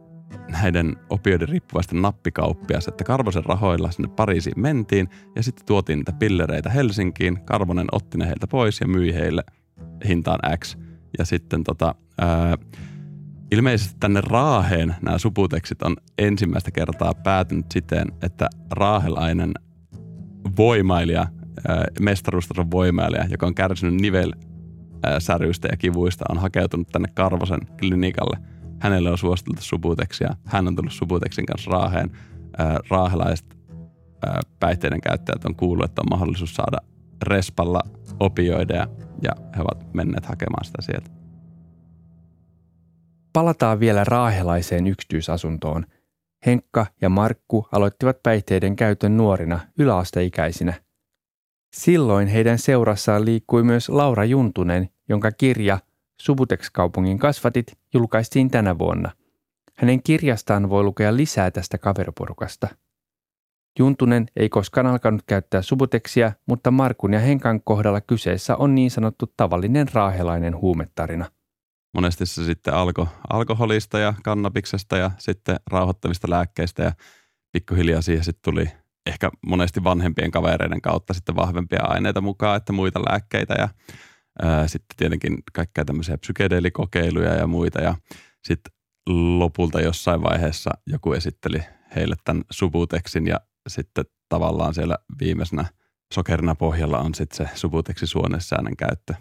näiden 0.52 0.96
opioidiriippuvaisten 1.10 2.02
nappikauppias, 2.02 2.88
että 2.88 3.04
Karvosen 3.04 3.46
rahoilla 3.46 3.92
sinne 3.92 4.10
Pariisiin 4.16 4.62
mentiin 4.62 5.10
ja 5.36 5.44
sitten 5.44 5.66
tuotiin 5.66 6.00
niitä 6.00 6.12
pillereitä 6.12 6.70
Helsinkiin. 6.70 7.46
Karvonen 7.46 7.88
otti 7.92 8.18
ne 8.18 8.26
heiltä 8.26 8.48
pois 8.48 8.82
ja 8.82 8.88
myi 8.88 9.14
heille 9.14 9.44
hintaan 10.08 10.40
X. 10.60 10.78
Ja 11.18 11.26
sitten 11.26 11.64
tota, 11.64 11.96
ää, 12.18 12.58
ilmeisesti 13.52 13.96
tänne 14.00 14.22
Raaheen 14.22 14.96
nämä 15.02 15.18
suputeksit 15.18 15.82
on 15.82 15.96
ensimmäistä 16.18 16.72
kertaa 16.72 17.14
päätynyt 17.14 17.66
siten, 17.74 18.08
että 18.22 18.50
raahelainen 18.72 19.54
voimailija 20.58 21.28
mestaruustason 22.00 22.72
voimailija, 22.72 23.26
joka 23.30 23.46
on 23.46 23.56
kärsinyt 23.56 24.02
nivel 24.02 24.34
ja 25.72 25.78
kivuista, 25.78 26.26
on 26.30 26.38
hakeutunut 26.38 26.88
tänne 26.92 27.08
Karvosen 27.14 27.60
klinikalle. 27.80 28.38
Hänelle 28.80 29.12
on 29.12 29.18
suositeltu 29.18 29.62
subuteksia. 29.62 30.30
Hän 30.46 30.68
on 30.68 30.76
tullut 30.76 30.94
subuteksin 30.94 31.46
kanssa 31.46 31.72
Raaheen. 31.72 32.12
Raahelaiset 32.90 33.46
päihteiden 34.60 35.02
käyttäjät 35.02 35.46
on 35.46 35.56
kuullut, 35.56 35.86
että 35.86 36.02
on 36.02 36.10
mahdollisuus 36.10 36.56
saada 36.56 36.78
respalla 37.24 37.82
opioideja 38.20 38.88
ja 39.22 39.32
he 39.58 39.62
ovat 39.62 39.94
menneet 39.94 40.26
hakemaan 40.26 40.66
sitä 40.66 40.82
sieltä. 40.82 41.10
Palataan 43.34 43.80
vielä 43.80 44.04
raahelaiseen 44.04 44.88
yksityisasuntoon. 44.88 45.86
Henkka 46.46 46.86
ja 47.02 47.10
Markku 47.10 47.68
aloittivat 47.72 48.24
päihteiden 48.24 48.76
käytön 48.76 49.18
nuorina 49.18 49.60
yläasteikäisinä– 49.80 50.74
Silloin 51.76 52.28
heidän 52.28 52.58
seurassaan 52.58 53.26
liikkui 53.26 53.64
myös 53.64 53.90
Laura 53.90 54.26
Juntunen, 54.26 54.90
jonka 55.10 55.32
kirja 55.32 55.80
Subutex-kaupungin 56.22 57.20
kasvatit 57.20 57.78
julkaistiin 57.94 58.52
tänä 58.52 58.78
vuonna. 58.78 59.12
Hänen 59.74 60.04
kirjastaan 60.04 60.70
voi 60.70 60.84
lukea 60.84 61.16
lisää 61.16 61.52
tästä 61.52 61.78
kaveriporukasta. 61.78 62.68
Juntunen 63.80 64.26
ei 64.36 64.50
koskaan 64.50 64.88
alkanut 64.88 65.22
käyttää 65.28 65.62
subutexia, 65.62 66.32
mutta 66.46 66.72
Markun 66.72 67.14
ja 67.14 67.20
Henkan 67.20 67.62
kohdalla 67.64 68.02
kyseessä 68.02 68.56
on 68.56 68.76
niin 68.76 68.92
sanottu 68.92 69.34
tavallinen 69.38 69.88
raahelainen 69.94 70.58
huumetarina. 70.58 71.26
Monesti 71.94 72.26
se 72.26 72.46
sitten 72.46 72.74
alkoi 72.74 73.08
alkoholista 73.30 74.00
ja 74.00 74.14
kannabiksesta 74.24 74.98
ja 74.98 75.12
sitten 75.18 75.56
rauhoittavista 75.72 76.30
lääkkeistä 76.30 76.84
ja 76.84 76.92
pikkuhiljaa 77.52 78.02
siihen 78.02 78.24
sitten 78.24 78.54
tuli 78.54 78.70
ehkä 79.06 79.30
monesti 79.48 79.84
vanhempien 79.84 80.32
kavereiden 80.32 80.82
kautta 80.82 81.14
sitten 81.14 81.36
vahvempia 81.36 81.84
aineita 81.84 82.22
mukaan, 82.22 82.58
että 82.58 82.74
muita 82.74 83.02
lääkkeitä 83.02 83.54
ja 83.54 83.70
sitten 84.68 84.98
tietenkin 84.98 85.38
kaikkea 85.54 85.86
tämmöisiä 85.86 86.18
psykedeelikokeiluja 86.18 87.34
ja 87.34 87.48
muita 87.48 87.82
ja 87.82 87.96
sitten 88.44 88.74
lopulta 89.40 89.82
jossain 89.82 90.24
vaiheessa 90.24 90.72
joku 90.88 91.14
esitteli 91.14 91.60
heille 91.96 92.16
tämän 92.24 92.44
Subuteksin 92.52 93.28
ja 93.28 93.40
sitten 93.68 94.06
tavallaan 94.30 94.74
siellä 94.74 94.98
viimeisenä 95.20 95.66
sokerina 96.14 96.56
pohjalla 96.56 97.00
on 97.00 97.16
sitten 97.16 97.48
se 97.48 97.56
Subuteksi 97.56 98.08
suonesäännön 98.08 98.78
käyttö. 98.78 99.14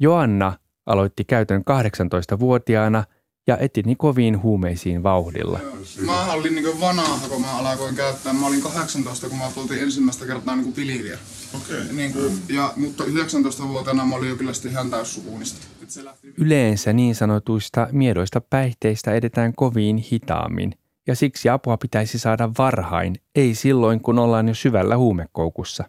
Joanna 0.00 0.58
aloitti 0.86 1.24
käytön 1.24 1.60
18-vuotiaana 1.60 3.04
ja 3.46 3.58
etini 3.58 3.96
koviin 3.96 4.42
huumeisiin 4.42 5.02
vauhdilla. 5.02 5.60
Mä 6.06 6.32
olin 6.32 6.54
niin 6.54 6.80
vanha, 6.80 7.28
kun 7.28 7.40
mä 7.40 7.58
alkoin 7.58 7.94
käyttää. 7.94 8.32
Mä 8.32 8.46
olin 8.46 8.62
18, 8.62 9.28
kun 9.28 9.38
mä 9.38 9.50
poltin 9.54 9.82
ensimmäistä 9.82 10.26
kertaa 10.26 10.56
niin 10.56 10.72
piliviä. 10.72 11.18
Okei. 11.54 11.92
Niin 11.92 12.12
kuin, 12.12 12.42
ja, 12.48 12.72
mutta 12.76 13.04
19-vuotiaana 13.04 14.04
mä 14.04 14.14
olin 14.14 14.28
jo 14.28 14.36
kyllä 14.36 14.52
sitten 14.52 14.72
ihan 14.72 14.90
täyssukuunista. 14.90 15.66
Et 15.82 15.90
se 15.90 16.04
lähti... 16.04 16.34
Yleensä 16.38 16.92
niin 16.92 17.14
sanotuista 17.14 17.88
miedoista 17.92 18.40
päihteistä 18.40 19.14
edetään 19.14 19.52
koviin 19.56 19.96
hitaammin, 19.96 20.72
ja 21.06 21.16
siksi 21.16 21.48
apua 21.48 21.76
pitäisi 21.76 22.18
saada 22.18 22.50
varhain, 22.58 23.14
ei 23.34 23.54
silloin 23.54 24.00
kun 24.00 24.18
ollaan 24.18 24.48
jo 24.48 24.54
syvällä 24.54 24.96
huumekoukussa. 24.96 25.84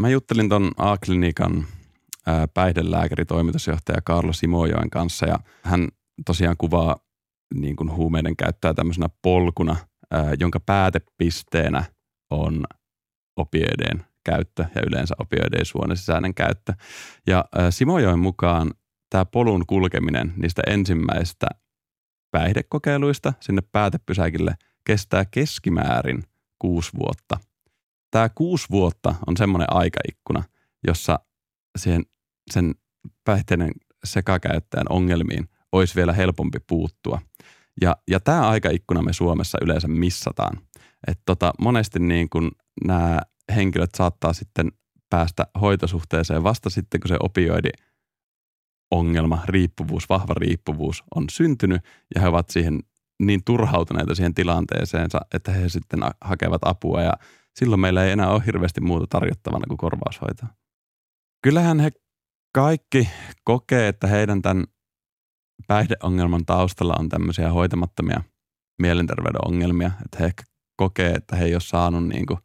Mä 0.00 0.08
juttelin 0.08 0.48
ton 0.48 0.70
A-klinikan 0.76 1.66
ää, 2.26 2.48
päihdelääkäri 2.48 3.24
toimitusjohtaja 3.24 4.00
Karlo 4.04 4.32
Simojoen 4.32 4.90
kanssa 4.90 5.26
ja 5.26 5.38
hän 5.62 5.88
tosiaan 6.26 6.56
kuvaa 6.58 6.96
niin 7.54 7.76
kuin 7.76 7.92
huumeiden 7.92 8.36
käyttöä 8.36 8.74
tämmöisenä 8.74 9.08
polkuna, 9.22 9.76
ää, 10.10 10.34
jonka 10.40 10.60
päätepisteenä 10.60 11.84
on 12.30 12.64
opioideen 13.36 14.04
käyttö 14.24 14.64
ja 14.74 14.82
yleensä 14.86 15.14
opioideen 15.18 15.66
suonesisäinen 15.66 16.34
käyttö. 16.34 16.72
Ja 17.26 17.44
ää, 17.58 17.70
Simojoen 17.70 18.18
mukaan 18.18 18.70
tämä 19.10 19.24
polun 19.24 19.66
kulkeminen 19.66 20.32
niistä 20.36 20.62
ensimmäistä 20.66 21.46
päihdekokeiluista 22.30 23.32
sinne 23.40 23.62
päätepysäkille 23.72 24.54
kestää 24.84 25.24
keskimäärin 25.24 26.22
kuusi 26.58 26.90
vuotta. 26.98 27.38
Tämä 28.10 28.28
kuusi 28.28 28.66
vuotta 28.70 29.14
on 29.26 29.36
semmoinen 29.36 29.68
aikaikkuna, 29.70 30.42
jossa 30.86 31.18
siihen, 31.78 32.02
sen 32.50 32.74
päihteiden 33.24 33.70
sekakäyttäjän 34.04 34.86
ongelmiin 34.88 35.48
olisi 35.72 35.94
vielä 35.94 36.12
helpompi 36.12 36.58
puuttua. 36.66 37.20
Ja, 37.80 37.96
ja 38.10 38.20
tämä 38.20 38.48
aikaikkuna 38.48 39.02
me 39.02 39.12
Suomessa 39.12 39.58
yleensä 39.62 39.88
missataan. 39.88 40.58
Että 41.06 41.22
tota, 41.26 41.52
monesti 41.60 41.98
niin 41.98 42.30
kun 42.30 42.50
nämä 42.84 43.20
henkilöt 43.54 43.90
saattaa 43.96 44.32
sitten 44.32 44.72
päästä 45.10 45.46
hoitosuhteeseen 45.60 46.42
vasta 46.42 46.70
sitten, 46.70 47.00
kun 47.00 47.08
se 47.08 47.16
opioidi 47.20 47.70
ongelma, 48.90 49.42
riippuvuus, 49.44 50.08
vahva 50.08 50.34
riippuvuus 50.34 51.04
on 51.14 51.24
syntynyt 51.30 51.82
ja 52.14 52.20
he 52.20 52.28
ovat 52.28 52.50
siihen 52.50 52.80
niin 53.22 53.40
turhautuneita 53.44 54.14
siihen 54.14 54.34
tilanteeseensa, 54.34 55.20
että 55.34 55.52
he 55.52 55.68
sitten 55.68 56.00
hakevat 56.20 56.62
apua 56.64 57.02
ja 57.02 57.12
silloin 57.54 57.80
meillä 57.80 58.04
ei 58.04 58.12
enää 58.12 58.28
ole 58.28 58.42
hirveästi 58.46 58.80
muuta 58.80 59.06
tarjottavana 59.06 59.64
kuin 59.68 59.78
korvaushoitoa. 59.78 60.48
Kyllähän 61.42 61.80
he 61.80 61.90
kaikki 62.54 63.08
kokee, 63.44 63.88
että 63.88 64.06
heidän 64.06 64.42
tämän 64.42 64.64
päihdeongelman 65.70 66.46
taustalla 66.46 66.96
on 66.98 67.08
tämmöisiä 67.08 67.52
hoitamattomia 67.52 68.22
mielenterveyden 68.82 69.48
ongelmia, 69.48 69.90
että 70.04 70.18
he 70.20 70.24
ehkä 70.24 70.42
kokee, 70.76 71.10
että 71.10 71.36
he 71.36 71.44
ei 71.44 71.54
ole 71.54 71.60
saanut 71.60 72.08
niin 72.08 72.26
kuin, 72.26 72.38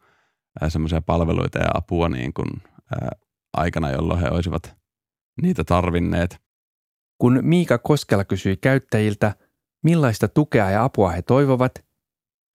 semmoisia 0.68 1.02
palveluita 1.02 1.60
ja 1.60 1.70
apua 1.74 2.10
niin 2.10 2.34
kuin, 2.34 2.48
ää, 2.92 3.10
aikana, 3.54 3.92
jolloin 3.92 4.20
he 4.20 4.30
olisivat 4.30 4.76
niitä 5.42 5.64
tarvinneet. 5.64 6.42
Kun 7.18 7.40
Miika 7.42 7.78
Koskela 7.78 8.26
kysyi 8.26 8.58
käyttäjiltä, 8.58 9.36
millaista 9.84 10.28
tukea 10.28 10.72
ja 10.72 10.84
apua 10.84 11.12
he 11.12 11.22
toivovat, 11.22 11.86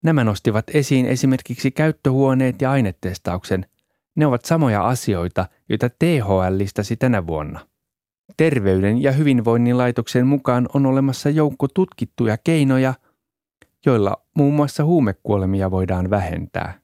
nämä 0.05 0.25
nostivat 0.25 0.65
esiin 0.75 1.07
esimerkiksi 1.07 1.71
käyttöhuoneet 1.71 2.63
ja 2.63 2.71
ainetestauksen. 2.71 3.67
Ne 4.17 4.27
ovat 4.27 4.45
samoja 4.45 4.87
asioita, 4.87 5.49
joita 5.69 5.89
THL 5.89 6.59
listasi 6.59 6.97
tänä 6.97 7.27
vuonna. 7.27 7.67
Terveyden 8.37 9.03
ja 9.03 9.13
hyvinvoinnin 9.13 9.79
laitoksen 9.79 10.27
mukaan 10.27 10.69
on 10.75 10.87
olemassa 10.87 11.31
joukko 11.31 11.69
tutkittuja 11.69 12.37
keinoja, 12.45 12.95
joilla 13.87 14.17
muun 14.37 14.55
muassa 14.55 14.85
huumekuolemia 14.85 15.71
voidaan 15.71 16.11
vähentää. 16.11 16.81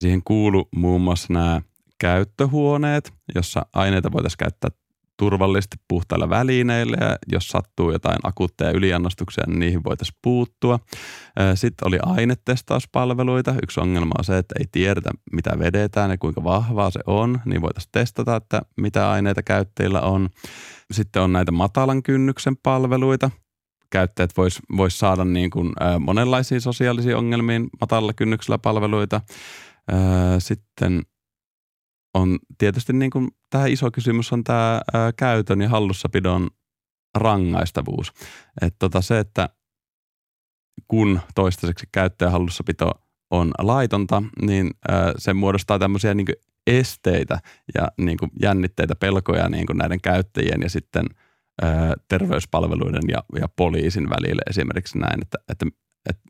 Siihen 0.00 0.22
kuuluu 0.24 0.68
muun 0.76 1.00
muassa 1.00 1.32
nämä 1.32 1.60
käyttöhuoneet, 1.98 3.12
jossa 3.34 3.66
aineita 3.72 4.12
voitaisiin 4.12 4.38
käyttää 4.38 4.70
turvallisesti 5.18 5.76
puhtailla 5.88 6.30
välineillä 6.30 6.96
ja 7.00 7.16
jos 7.32 7.48
sattuu 7.48 7.92
jotain 7.92 8.18
akuutteja 8.22 8.70
yliannostuksia, 8.70 9.44
niin 9.46 9.58
niihin 9.58 9.84
voitaisiin 9.84 10.18
puuttua. 10.22 10.78
Sitten 11.54 11.88
oli 11.88 11.98
ainetestauspalveluita. 12.02 13.54
Yksi 13.62 13.80
ongelma 13.80 14.14
on 14.18 14.24
se, 14.24 14.38
että 14.38 14.54
ei 14.58 14.64
tiedetä 14.72 15.10
mitä 15.32 15.58
vedetään 15.58 16.10
ja 16.10 16.18
kuinka 16.18 16.44
vahvaa 16.44 16.90
se 16.90 17.00
on, 17.06 17.40
niin 17.44 17.62
voitaisiin 17.62 17.92
testata, 17.92 18.36
että 18.36 18.62
mitä 18.80 19.10
aineita 19.10 19.42
käyttäjillä 19.42 20.00
on. 20.00 20.28
Sitten 20.92 21.22
on 21.22 21.32
näitä 21.32 21.52
matalan 21.52 22.02
kynnyksen 22.02 22.56
palveluita. 22.56 23.30
Käyttäjät 23.90 24.30
vois, 24.36 24.60
vois 24.76 24.98
saada 24.98 25.24
niin 25.24 25.50
kuin, 25.50 25.72
monenlaisiin 26.00 26.60
sosiaalisiin 26.60 27.16
ongelmiin 27.16 27.68
matalalla 27.80 28.12
kynnyksellä 28.12 28.58
palveluita. 28.58 29.20
Sitten 30.38 31.02
on 32.16 32.38
tietysti 32.58 32.92
niin 32.92 33.10
kuin, 33.10 33.28
tämä 33.50 33.66
iso 33.66 33.90
kysymys 33.90 34.32
on 34.32 34.44
tämä 34.44 34.80
ää, 34.94 35.12
käytön 35.12 35.60
ja 35.60 35.68
hallussapidon 35.68 36.50
rangaistavuus. 37.14 38.12
Että 38.60 38.76
tota 38.78 39.02
se, 39.02 39.18
että 39.18 39.48
kun 40.88 41.20
toistaiseksi 41.34 41.86
käyttäjän 41.92 42.32
hallussapito 42.32 42.90
on 43.30 43.50
laitonta, 43.58 44.22
niin 44.42 44.70
ää, 44.88 45.12
se 45.18 45.34
muodostaa 45.34 45.78
tämmöisiä 45.78 46.14
niin 46.14 46.26
kuin 46.26 46.36
esteitä 46.66 47.38
ja 47.74 47.88
niin 47.98 48.18
kuin 48.18 48.30
jännitteitä, 48.42 48.94
pelkoja 48.94 49.48
niin 49.48 49.66
kuin 49.66 49.78
näiden 49.78 50.00
käyttäjien 50.00 50.62
ja 50.62 50.70
sitten 50.70 51.06
ää, 51.62 51.94
terveyspalveluiden 52.08 53.02
ja, 53.08 53.22
ja 53.40 53.48
poliisin 53.56 54.10
välille 54.10 54.42
esimerkiksi 54.50 54.98
näin, 54.98 55.22
että, 55.22 55.38
että, 55.48 55.66
että 56.10 56.22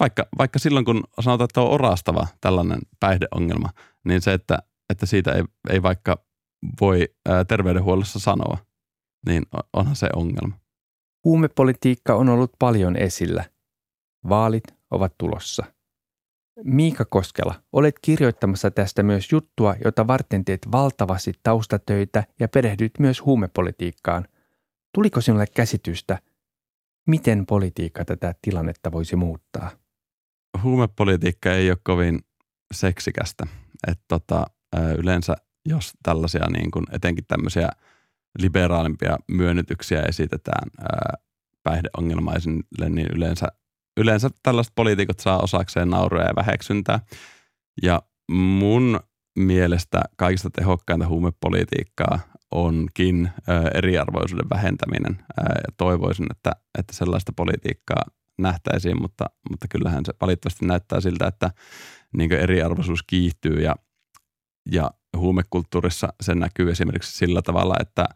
vaikka, 0.00 0.26
vaikka 0.38 0.58
silloin 0.58 0.84
kun 0.84 1.04
sanotaan, 1.20 1.44
että 1.44 1.60
on 1.60 1.70
orastava 1.70 2.26
tällainen 2.40 2.78
päihdeongelma, 3.00 3.68
niin 4.04 4.22
se, 4.22 4.32
että 4.32 4.58
että 4.90 5.06
siitä 5.06 5.32
ei, 5.32 5.44
ei 5.70 5.82
vaikka 5.82 6.24
voi 6.80 7.08
ää, 7.28 7.44
terveydenhuollossa 7.44 8.18
sanoa, 8.18 8.58
niin 9.26 9.42
onhan 9.72 9.96
se 9.96 10.08
ongelma. 10.16 10.58
Huumepolitiikka 11.24 12.14
on 12.14 12.28
ollut 12.28 12.52
paljon 12.58 12.96
esillä. 12.96 13.44
Vaalit 14.28 14.64
ovat 14.90 15.14
tulossa. 15.18 15.64
Miika 16.64 17.04
Koskela, 17.04 17.62
olet 17.72 17.94
kirjoittamassa 18.02 18.70
tästä 18.70 19.02
myös 19.02 19.32
juttua, 19.32 19.74
jota 19.84 20.06
varten 20.06 20.44
teet 20.44 20.68
valtavasti 20.72 21.32
taustatöitä 21.42 22.24
ja 22.40 22.48
perehdyt 22.48 22.92
myös 22.98 23.24
huumepolitiikkaan. 23.24 24.28
Tuliko 24.94 25.20
sinulle 25.20 25.46
käsitystä, 25.54 26.18
miten 27.06 27.46
politiikka 27.46 28.04
tätä 28.04 28.34
tilannetta 28.42 28.92
voisi 28.92 29.16
muuttaa? 29.16 29.70
Huumepolitiikka 30.62 31.52
ei 31.52 31.70
ole 31.70 31.78
kovin 31.82 32.20
seksikästä. 32.74 33.46
Että 33.88 34.04
tota, 34.08 34.46
yleensä 34.98 35.36
jos 35.66 35.92
tällaisia 36.02 36.46
niin 36.50 36.70
kuin 36.70 36.84
etenkin 36.92 37.24
tämmöisiä 37.28 37.68
liberaalimpia 38.38 39.16
myönnytyksiä 39.28 40.02
esitetään 40.02 40.70
päihdeongelmaisille, 41.62 42.88
niin 42.88 43.06
yleensä, 43.14 43.46
yleensä 43.96 44.30
tällaiset 44.42 44.72
poliitikot 44.74 45.20
saa 45.20 45.40
osakseen 45.42 45.90
nauruja 45.90 46.24
ja 46.24 46.36
väheksyntää. 46.36 47.00
Ja 47.82 48.02
mun 48.30 49.00
mielestä 49.38 50.02
kaikista 50.16 50.50
tehokkainta 50.50 51.08
huumepolitiikkaa 51.08 52.18
onkin 52.50 53.30
eriarvoisuuden 53.74 54.50
vähentäminen. 54.50 55.24
Ja 55.38 55.72
toivoisin, 55.76 56.26
että, 56.30 56.52
että 56.78 56.92
sellaista 56.92 57.32
politiikkaa 57.36 58.02
nähtäisiin, 58.38 59.02
mutta, 59.02 59.24
mutta 59.50 59.68
kyllähän 59.68 60.04
se 60.04 60.12
valitettavasti 60.20 60.66
näyttää 60.66 61.00
siltä, 61.00 61.26
että 61.26 61.50
niin 62.16 62.32
eriarvoisuus 62.32 63.02
kiihtyy 63.02 63.60
ja 63.62 63.76
ja 64.72 64.90
huumekulttuurissa 65.16 66.08
se 66.20 66.34
näkyy 66.34 66.70
esimerkiksi 66.70 67.18
sillä 67.18 67.42
tavalla, 67.42 67.74
että 67.80 68.08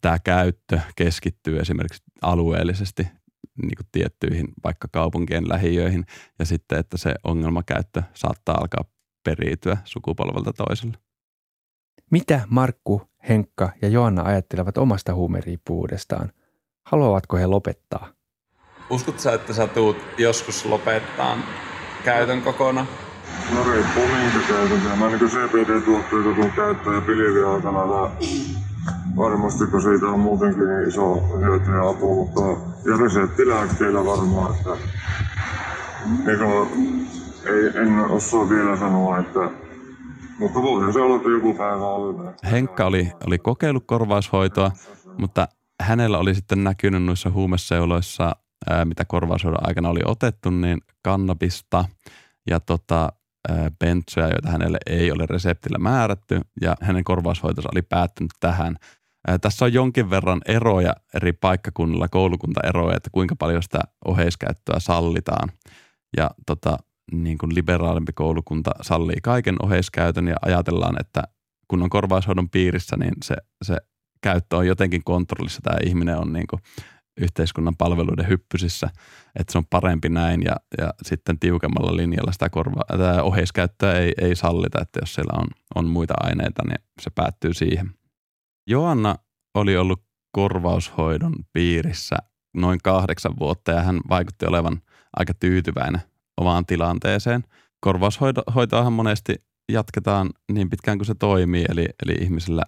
tämä 0.00 0.18
käyttö 0.18 0.80
keskittyy 0.96 1.58
esimerkiksi 1.58 2.02
alueellisesti 2.22 3.02
niin 3.62 3.76
kuin 3.76 3.86
tiettyihin 3.92 4.48
vaikka 4.64 4.88
kaupunkien 4.92 5.48
lähiöihin 5.48 6.06
ja 6.38 6.44
sitten, 6.44 6.78
että 6.78 6.96
se 6.96 7.14
ongelmakäyttö 7.24 8.02
saattaa 8.14 8.58
alkaa 8.60 8.84
periytyä 9.24 9.76
sukupolvelta 9.84 10.52
toiselle. 10.52 10.98
Mitä 12.10 12.40
Markku, 12.48 13.02
Henkka 13.28 13.72
ja 13.82 13.88
Joanna 13.88 14.22
ajattelevat 14.22 14.78
omasta 14.78 15.14
huumeriippuvuudestaan? 15.14 16.32
Haluavatko 16.86 17.36
he 17.36 17.46
lopettaa? 17.46 18.12
Uskotko 18.90 19.20
sä, 19.20 19.32
että 19.32 19.52
sä 19.52 19.66
tuut 19.66 19.96
joskus 20.18 20.64
lopettaa 20.64 21.38
käytön 22.04 22.42
kokonaan? 22.42 22.88
Riippuu 23.72 24.02
minkä 24.06 24.38
käytän. 24.48 24.98
Mä 24.98 25.08
niin 25.08 25.20
CBD-tuotteita 25.20 26.34
kun 26.36 26.50
käyttää 26.50 26.94
ja 26.94 27.00
pilviä 27.00 27.50
aikana 27.50 27.80
varmasti 29.16 29.66
kun 29.66 29.82
siitä 29.82 30.06
on 30.06 30.20
muutenkin 30.20 30.68
niin 30.68 30.88
iso 30.88 31.14
hyöty 31.14 31.70
ja 31.70 31.88
apu, 31.88 32.14
mutta 32.14 32.40
ja 32.90 32.96
reseptilääkkeillä 32.96 34.04
varmaan, 34.04 34.54
että 34.54 34.70
niin 36.26 36.40
ei, 37.46 37.82
en 37.82 38.00
osaa 38.00 38.48
vielä 38.48 38.76
sanoa, 38.76 39.18
että 39.18 39.50
mutta 40.38 40.62
voihan 40.62 40.92
se 40.92 41.00
olla, 41.00 41.16
että 41.16 41.28
joku 41.28 41.54
päivä 41.54 41.86
oli. 41.86 42.14
Henkka 42.50 42.86
oli, 42.86 43.12
oli 43.26 43.38
kokeillut 43.38 43.84
korvaushoitoa, 43.86 44.70
mutta 45.18 45.48
hänellä 45.82 46.18
oli 46.18 46.34
sitten 46.34 46.64
näkynyt 46.64 47.02
noissa 47.02 47.30
huumeseuloissa, 47.30 48.36
mitä 48.84 49.04
korvaushoidon 49.04 49.68
aikana 49.68 49.88
oli 49.88 50.00
otettu, 50.04 50.50
niin 50.50 50.78
kannabista 51.02 51.84
ja 52.50 52.60
tota, 52.60 53.12
ää, 53.48 53.70
bentsoja, 53.78 54.28
joita 54.28 54.50
hänelle 54.50 54.78
ei 54.86 55.12
ole 55.12 55.26
reseptillä 55.26 55.78
määrätty 55.78 56.40
ja 56.60 56.76
hänen 56.80 57.04
korvaushoitonsa 57.04 57.68
oli 57.72 57.82
päättynyt 57.82 58.30
tähän. 58.40 58.76
Ää, 59.28 59.38
tässä 59.38 59.64
on 59.64 59.72
jonkin 59.72 60.10
verran 60.10 60.40
eroja 60.46 60.92
eri 61.14 61.32
paikkakunnilla, 61.32 62.08
koulukuntaeroja, 62.08 62.96
että 62.96 63.10
kuinka 63.12 63.36
paljon 63.36 63.62
sitä 63.62 63.80
oheiskäyttöä 64.04 64.76
sallitaan. 64.78 65.48
Ja 66.16 66.30
tota, 66.46 66.76
niin 67.12 67.38
kuin 67.38 67.54
liberaalimpi 67.54 68.12
koulukunta 68.12 68.70
sallii 68.82 69.20
kaiken 69.22 69.56
oheiskäytön 69.62 70.28
ja 70.28 70.36
ajatellaan, 70.42 71.00
että 71.00 71.22
kun 71.68 71.82
on 71.82 71.90
korvaushoidon 71.90 72.50
piirissä, 72.50 72.96
niin 72.96 73.14
se, 73.24 73.36
se 73.62 73.76
käyttö 74.22 74.56
on 74.56 74.66
jotenkin 74.66 75.04
kontrollissa. 75.04 75.60
Tämä 75.62 75.76
ihminen 75.86 76.18
on 76.18 76.32
niin 76.32 76.46
kuin 76.46 76.62
yhteiskunnan 77.20 77.76
palveluiden 77.76 78.28
hyppysissä, 78.28 78.90
että 79.36 79.52
se 79.52 79.58
on 79.58 79.66
parempi 79.70 80.08
näin 80.08 80.42
ja, 80.42 80.56
ja 80.78 80.94
sitten 81.02 81.38
tiukemmalla 81.38 81.96
linjalla 81.96 82.32
sitä 82.32 82.50
korva, 82.50 82.80
tämä 82.88 83.22
oheiskäyttöä 83.22 83.92
ei, 83.92 84.12
ei 84.20 84.36
sallita, 84.36 84.80
että 84.82 85.00
jos 85.02 85.14
siellä 85.14 85.40
on, 85.40 85.46
on 85.74 85.86
muita 85.86 86.14
aineita, 86.20 86.62
niin 86.64 86.84
se 87.00 87.10
päättyy 87.14 87.54
siihen. 87.54 87.90
Joanna 88.66 89.16
oli 89.54 89.76
ollut 89.76 90.02
korvaushoidon 90.32 91.34
piirissä 91.52 92.16
noin 92.56 92.78
kahdeksan 92.84 93.38
vuotta 93.40 93.72
ja 93.72 93.82
hän 93.82 94.00
vaikutti 94.08 94.46
olevan 94.46 94.82
aika 95.16 95.34
tyytyväinen 95.34 96.00
omaan 96.40 96.66
tilanteeseen. 96.66 97.44
Korvaushoitoahan 97.80 98.92
monesti 98.92 99.34
jatketaan 99.72 100.30
niin 100.52 100.70
pitkään 100.70 100.98
kuin 100.98 101.06
se 101.06 101.14
toimii, 101.14 101.64
eli, 101.68 101.86
eli 102.06 102.24
ihmisillä 102.24 102.62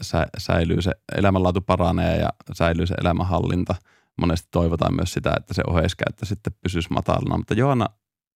sä, 0.00 0.26
säilyy 0.38 0.82
se 0.82 0.90
elämänlaatu 1.16 1.60
paranee 1.60 2.16
ja 2.16 2.28
säilyy 2.52 2.86
se 2.86 2.94
elämänhallinta. 3.00 3.74
Monesti 4.20 4.48
toivotaan 4.50 4.94
myös 4.94 5.12
sitä, 5.12 5.32
että 5.36 5.54
se 5.54 5.62
oheiskäyttö 5.66 6.26
sitten 6.26 6.52
pysyisi 6.62 6.88
matalana, 6.92 7.36
mutta 7.36 7.54
Joana 7.54 7.86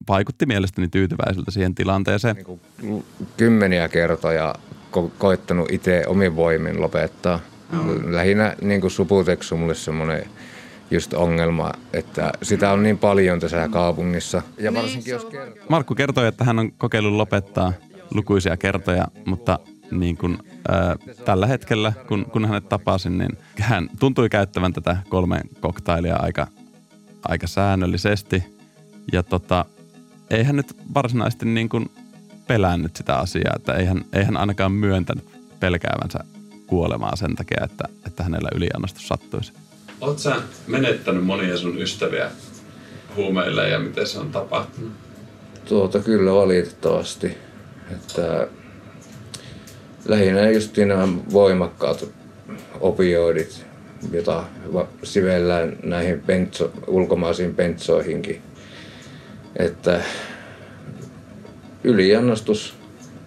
vaikutti 0.09 0.47
mielestäni 0.47 0.89
tyytyväiseltä 0.89 1.51
siihen 1.51 1.75
tilanteeseen. 1.75 2.37
Niin 2.83 3.05
kymmeniä 3.37 3.89
kertoja 3.89 4.55
ko- 4.93 5.11
koittanut 5.19 5.71
itse 5.71 6.05
omin 6.07 6.37
voimin 6.37 6.81
lopettaa. 6.81 7.41
Mm. 7.73 8.15
Lähinnä 8.15 8.55
niin 8.61 8.81
kuin 8.81 8.91
suputeksu 8.91 9.57
mulle 9.57 9.75
semmoinen 9.75 10.27
just 10.91 11.15
ongelma, 11.15 11.73
että 11.93 12.33
sitä 12.43 12.71
on 12.71 12.83
niin 12.83 12.99
paljon 12.99 13.41
tässä 13.41 13.69
kaupungissa. 13.69 14.43
Ja 14.59 14.75
varsinkin 14.75 15.13
jos 15.13 15.25
kertoo. 15.25 15.65
Markku 15.69 15.95
kertoi, 15.95 16.27
että 16.27 16.45
hän 16.45 16.59
on 16.59 16.73
kokeillut 16.73 17.13
lopettaa 17.13 17.73
lukuisia 18.15 18.57
kertoja, 18.57 19.09
mutta 19.25 19.59
niin 19.91 20.17
kuin, 20.17 20.39
ää, 20.69 20.97
tällä 21.25 21.47
hetkellä, 21.47 21.93
kun, 22.09 22.25
kun 22.25 22.45
hänet 22.45 22.69
tapasin, 22.69 23.19
niin 23.19 23.39
hän 23.61 23.89
tuntui 24.01 24.29
käyttävän 24.29 24.73
tätä 24.73 24.97
kolmen 25.09 25.43
koktailia 25.61 26.17
aika, 26.17 26.47
aika 27.29 27.47
säännöllisesti. 27.47 28.45
Ja 29.13 29.23
tota, 29.23 29.65
ei 30.31 30.45
hän 30.45 30.57
nyt 30.57 30.77
varsinaisesti 30.95 31.47
niin 31.47 31.69
kuin 31.69 31.91
pelännyt 32.47 32.97
sitä 32.97 33.17
asiaa, 33.17 33.55
että 33.57 33.73
ei 33.73 33.87
hän, 33.87 34.05
ei 34.13 34.25
hän 34.25 34.37
ainakaan 34.37 34.73
myöntänyt 34.73 35.25
pelkäävänsä 35.61 36.19
kuolemaa 36.67 37.17
sen 37.17 37.37
takia, 37.37 37.65
että, 37.65 37.85
että 38.07 38.23
hänellä 38.23 38.49
yliannostus 38.55 39.09
sattuisi. 39.09 39.53
Oletko 40.01 40.23
sä 40.23 40.37
menettänyt 40.67 41.25
monia 41.25 41.57
sun 41.57 41.79
ystäviä 41.79 42.31
huumeille 43.17 43.69
ja 43.69 43.79
miten 43.79 44.07
se 44.07 44.19
on 44.19 44.31
tapahtunut? 44.31 44.93
Tuota 45.69 45.99
kyllä 45.99 46.33
valitettavasti. 46.33 47.39
Että 47.91 48.49
lähinnä 50.05 50.51
just 50.51 50.77
nämä 50.77 51.09
voimakkaat 51.33 52.09
opioidit, 52.81 53.67
jota 54.13 54.45
sivellään 55.03 55.77
näihin 55.83 56.21
pentso, 56.21 56.73
ulkomaisiin 56.87 57.55
pentsoihinkin. 57.55 58.43
Että 59.57 60.01
yliannostus 61.85 62.75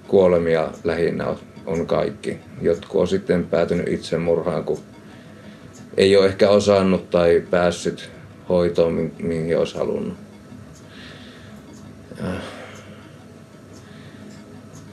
kuolemia 0.07 0.71
lähinnä 0.83 1.35
on 1.65 1.87
kaikki. 1.87 2.39
Jotkut 2.61 3.01
on 3.01 3.07
sitten 3.07 3.45
päätynyt 3.45 3.87
itsemurhaan, 3.87 4.63
kun 4.63 4.79
ei 5.97 6.17
ole 6.17 6.25
ehkä 6.25 6.49
osannut 6.49 7.09
tai 7.09 7.43
päässyt 7.49 8.09
hoitoon, 8.49 9.11
mihin 9.19 9.57
olisi 9.57 9.77
halunnut. 9.77 10.26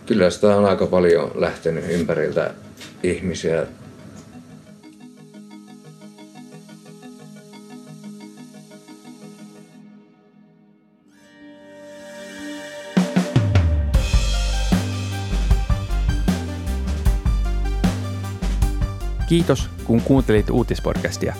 Kyllä 0.06 0.30
sitä 0.30 0.56
on 0.56 0.64
aika 0.64 0.86
paljon 0.86 1.30
lähtenyt 1.34 1.84
ympäriltä 1.88 2.54
ihmisiä. 3.02 3.66
Kiitos, 19.28 19.70
kun 19.84 20.00
kuuntelit 20.00 20.50
uutispodcastia. 20.50 21.34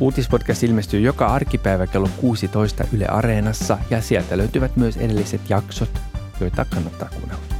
Uutispodcast 0.00 0.62
ilmestyy 0.62 1.00
joka 1.00 1.26
arkipäivä 1.26 1.86
kello 1.86 2.08
16 2.16 2.84
Yle 2.92 3.06
Areenassa 3.06 3.78
ja 3.90 4.00
sieltä 4.00 4.38
löytyvät 4.38 4.76
myös 4.76 4.96
edelliset 4.96 5.40
jaksot, 5.48 5.90
joita 6.40 6.64
kannattaa 6.64 7.08
kuunnella. 7.08 7.51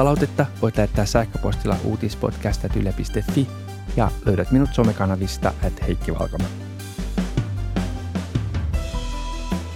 Palautetta 0.00 0.46
voit 0.62 0.76
lähettää 0.76 1.06
sähköpostilla 1.06 1.76
uutispodcast.yle.fi 1.84 3.48
ja 3.96 4.10
löydät 4.24 4.50
minut 4.50 4.70
somekanavista 4.72 5.52
at 5.66 5.86
Heikki 5.86 6.14
Valkama. 6.14 6.44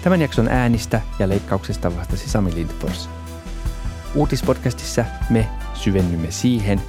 Tämän 0.03 0.21
jakson 0.21 0.49
äänistä 0.49 1.01
ja 1.19 1.29
leikkauksesta 1.29 1.97
vastasi 1.97 2.31
Sami 2.31 2.55
Lindfors. 2.55 3.09
Uutispodcastissa 4.15 5.05
me 5.31 5.49
syvennymme 5.75 6.31
siihen, 6.31 6.81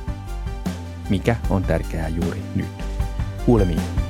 mikä 1.10 1.36
on 1.50 1.64
tärkeää 1.64 2.08
juuri 2.08 2.42
nyt. 2.56 2.84
Kuulemiin. 3.46 4.05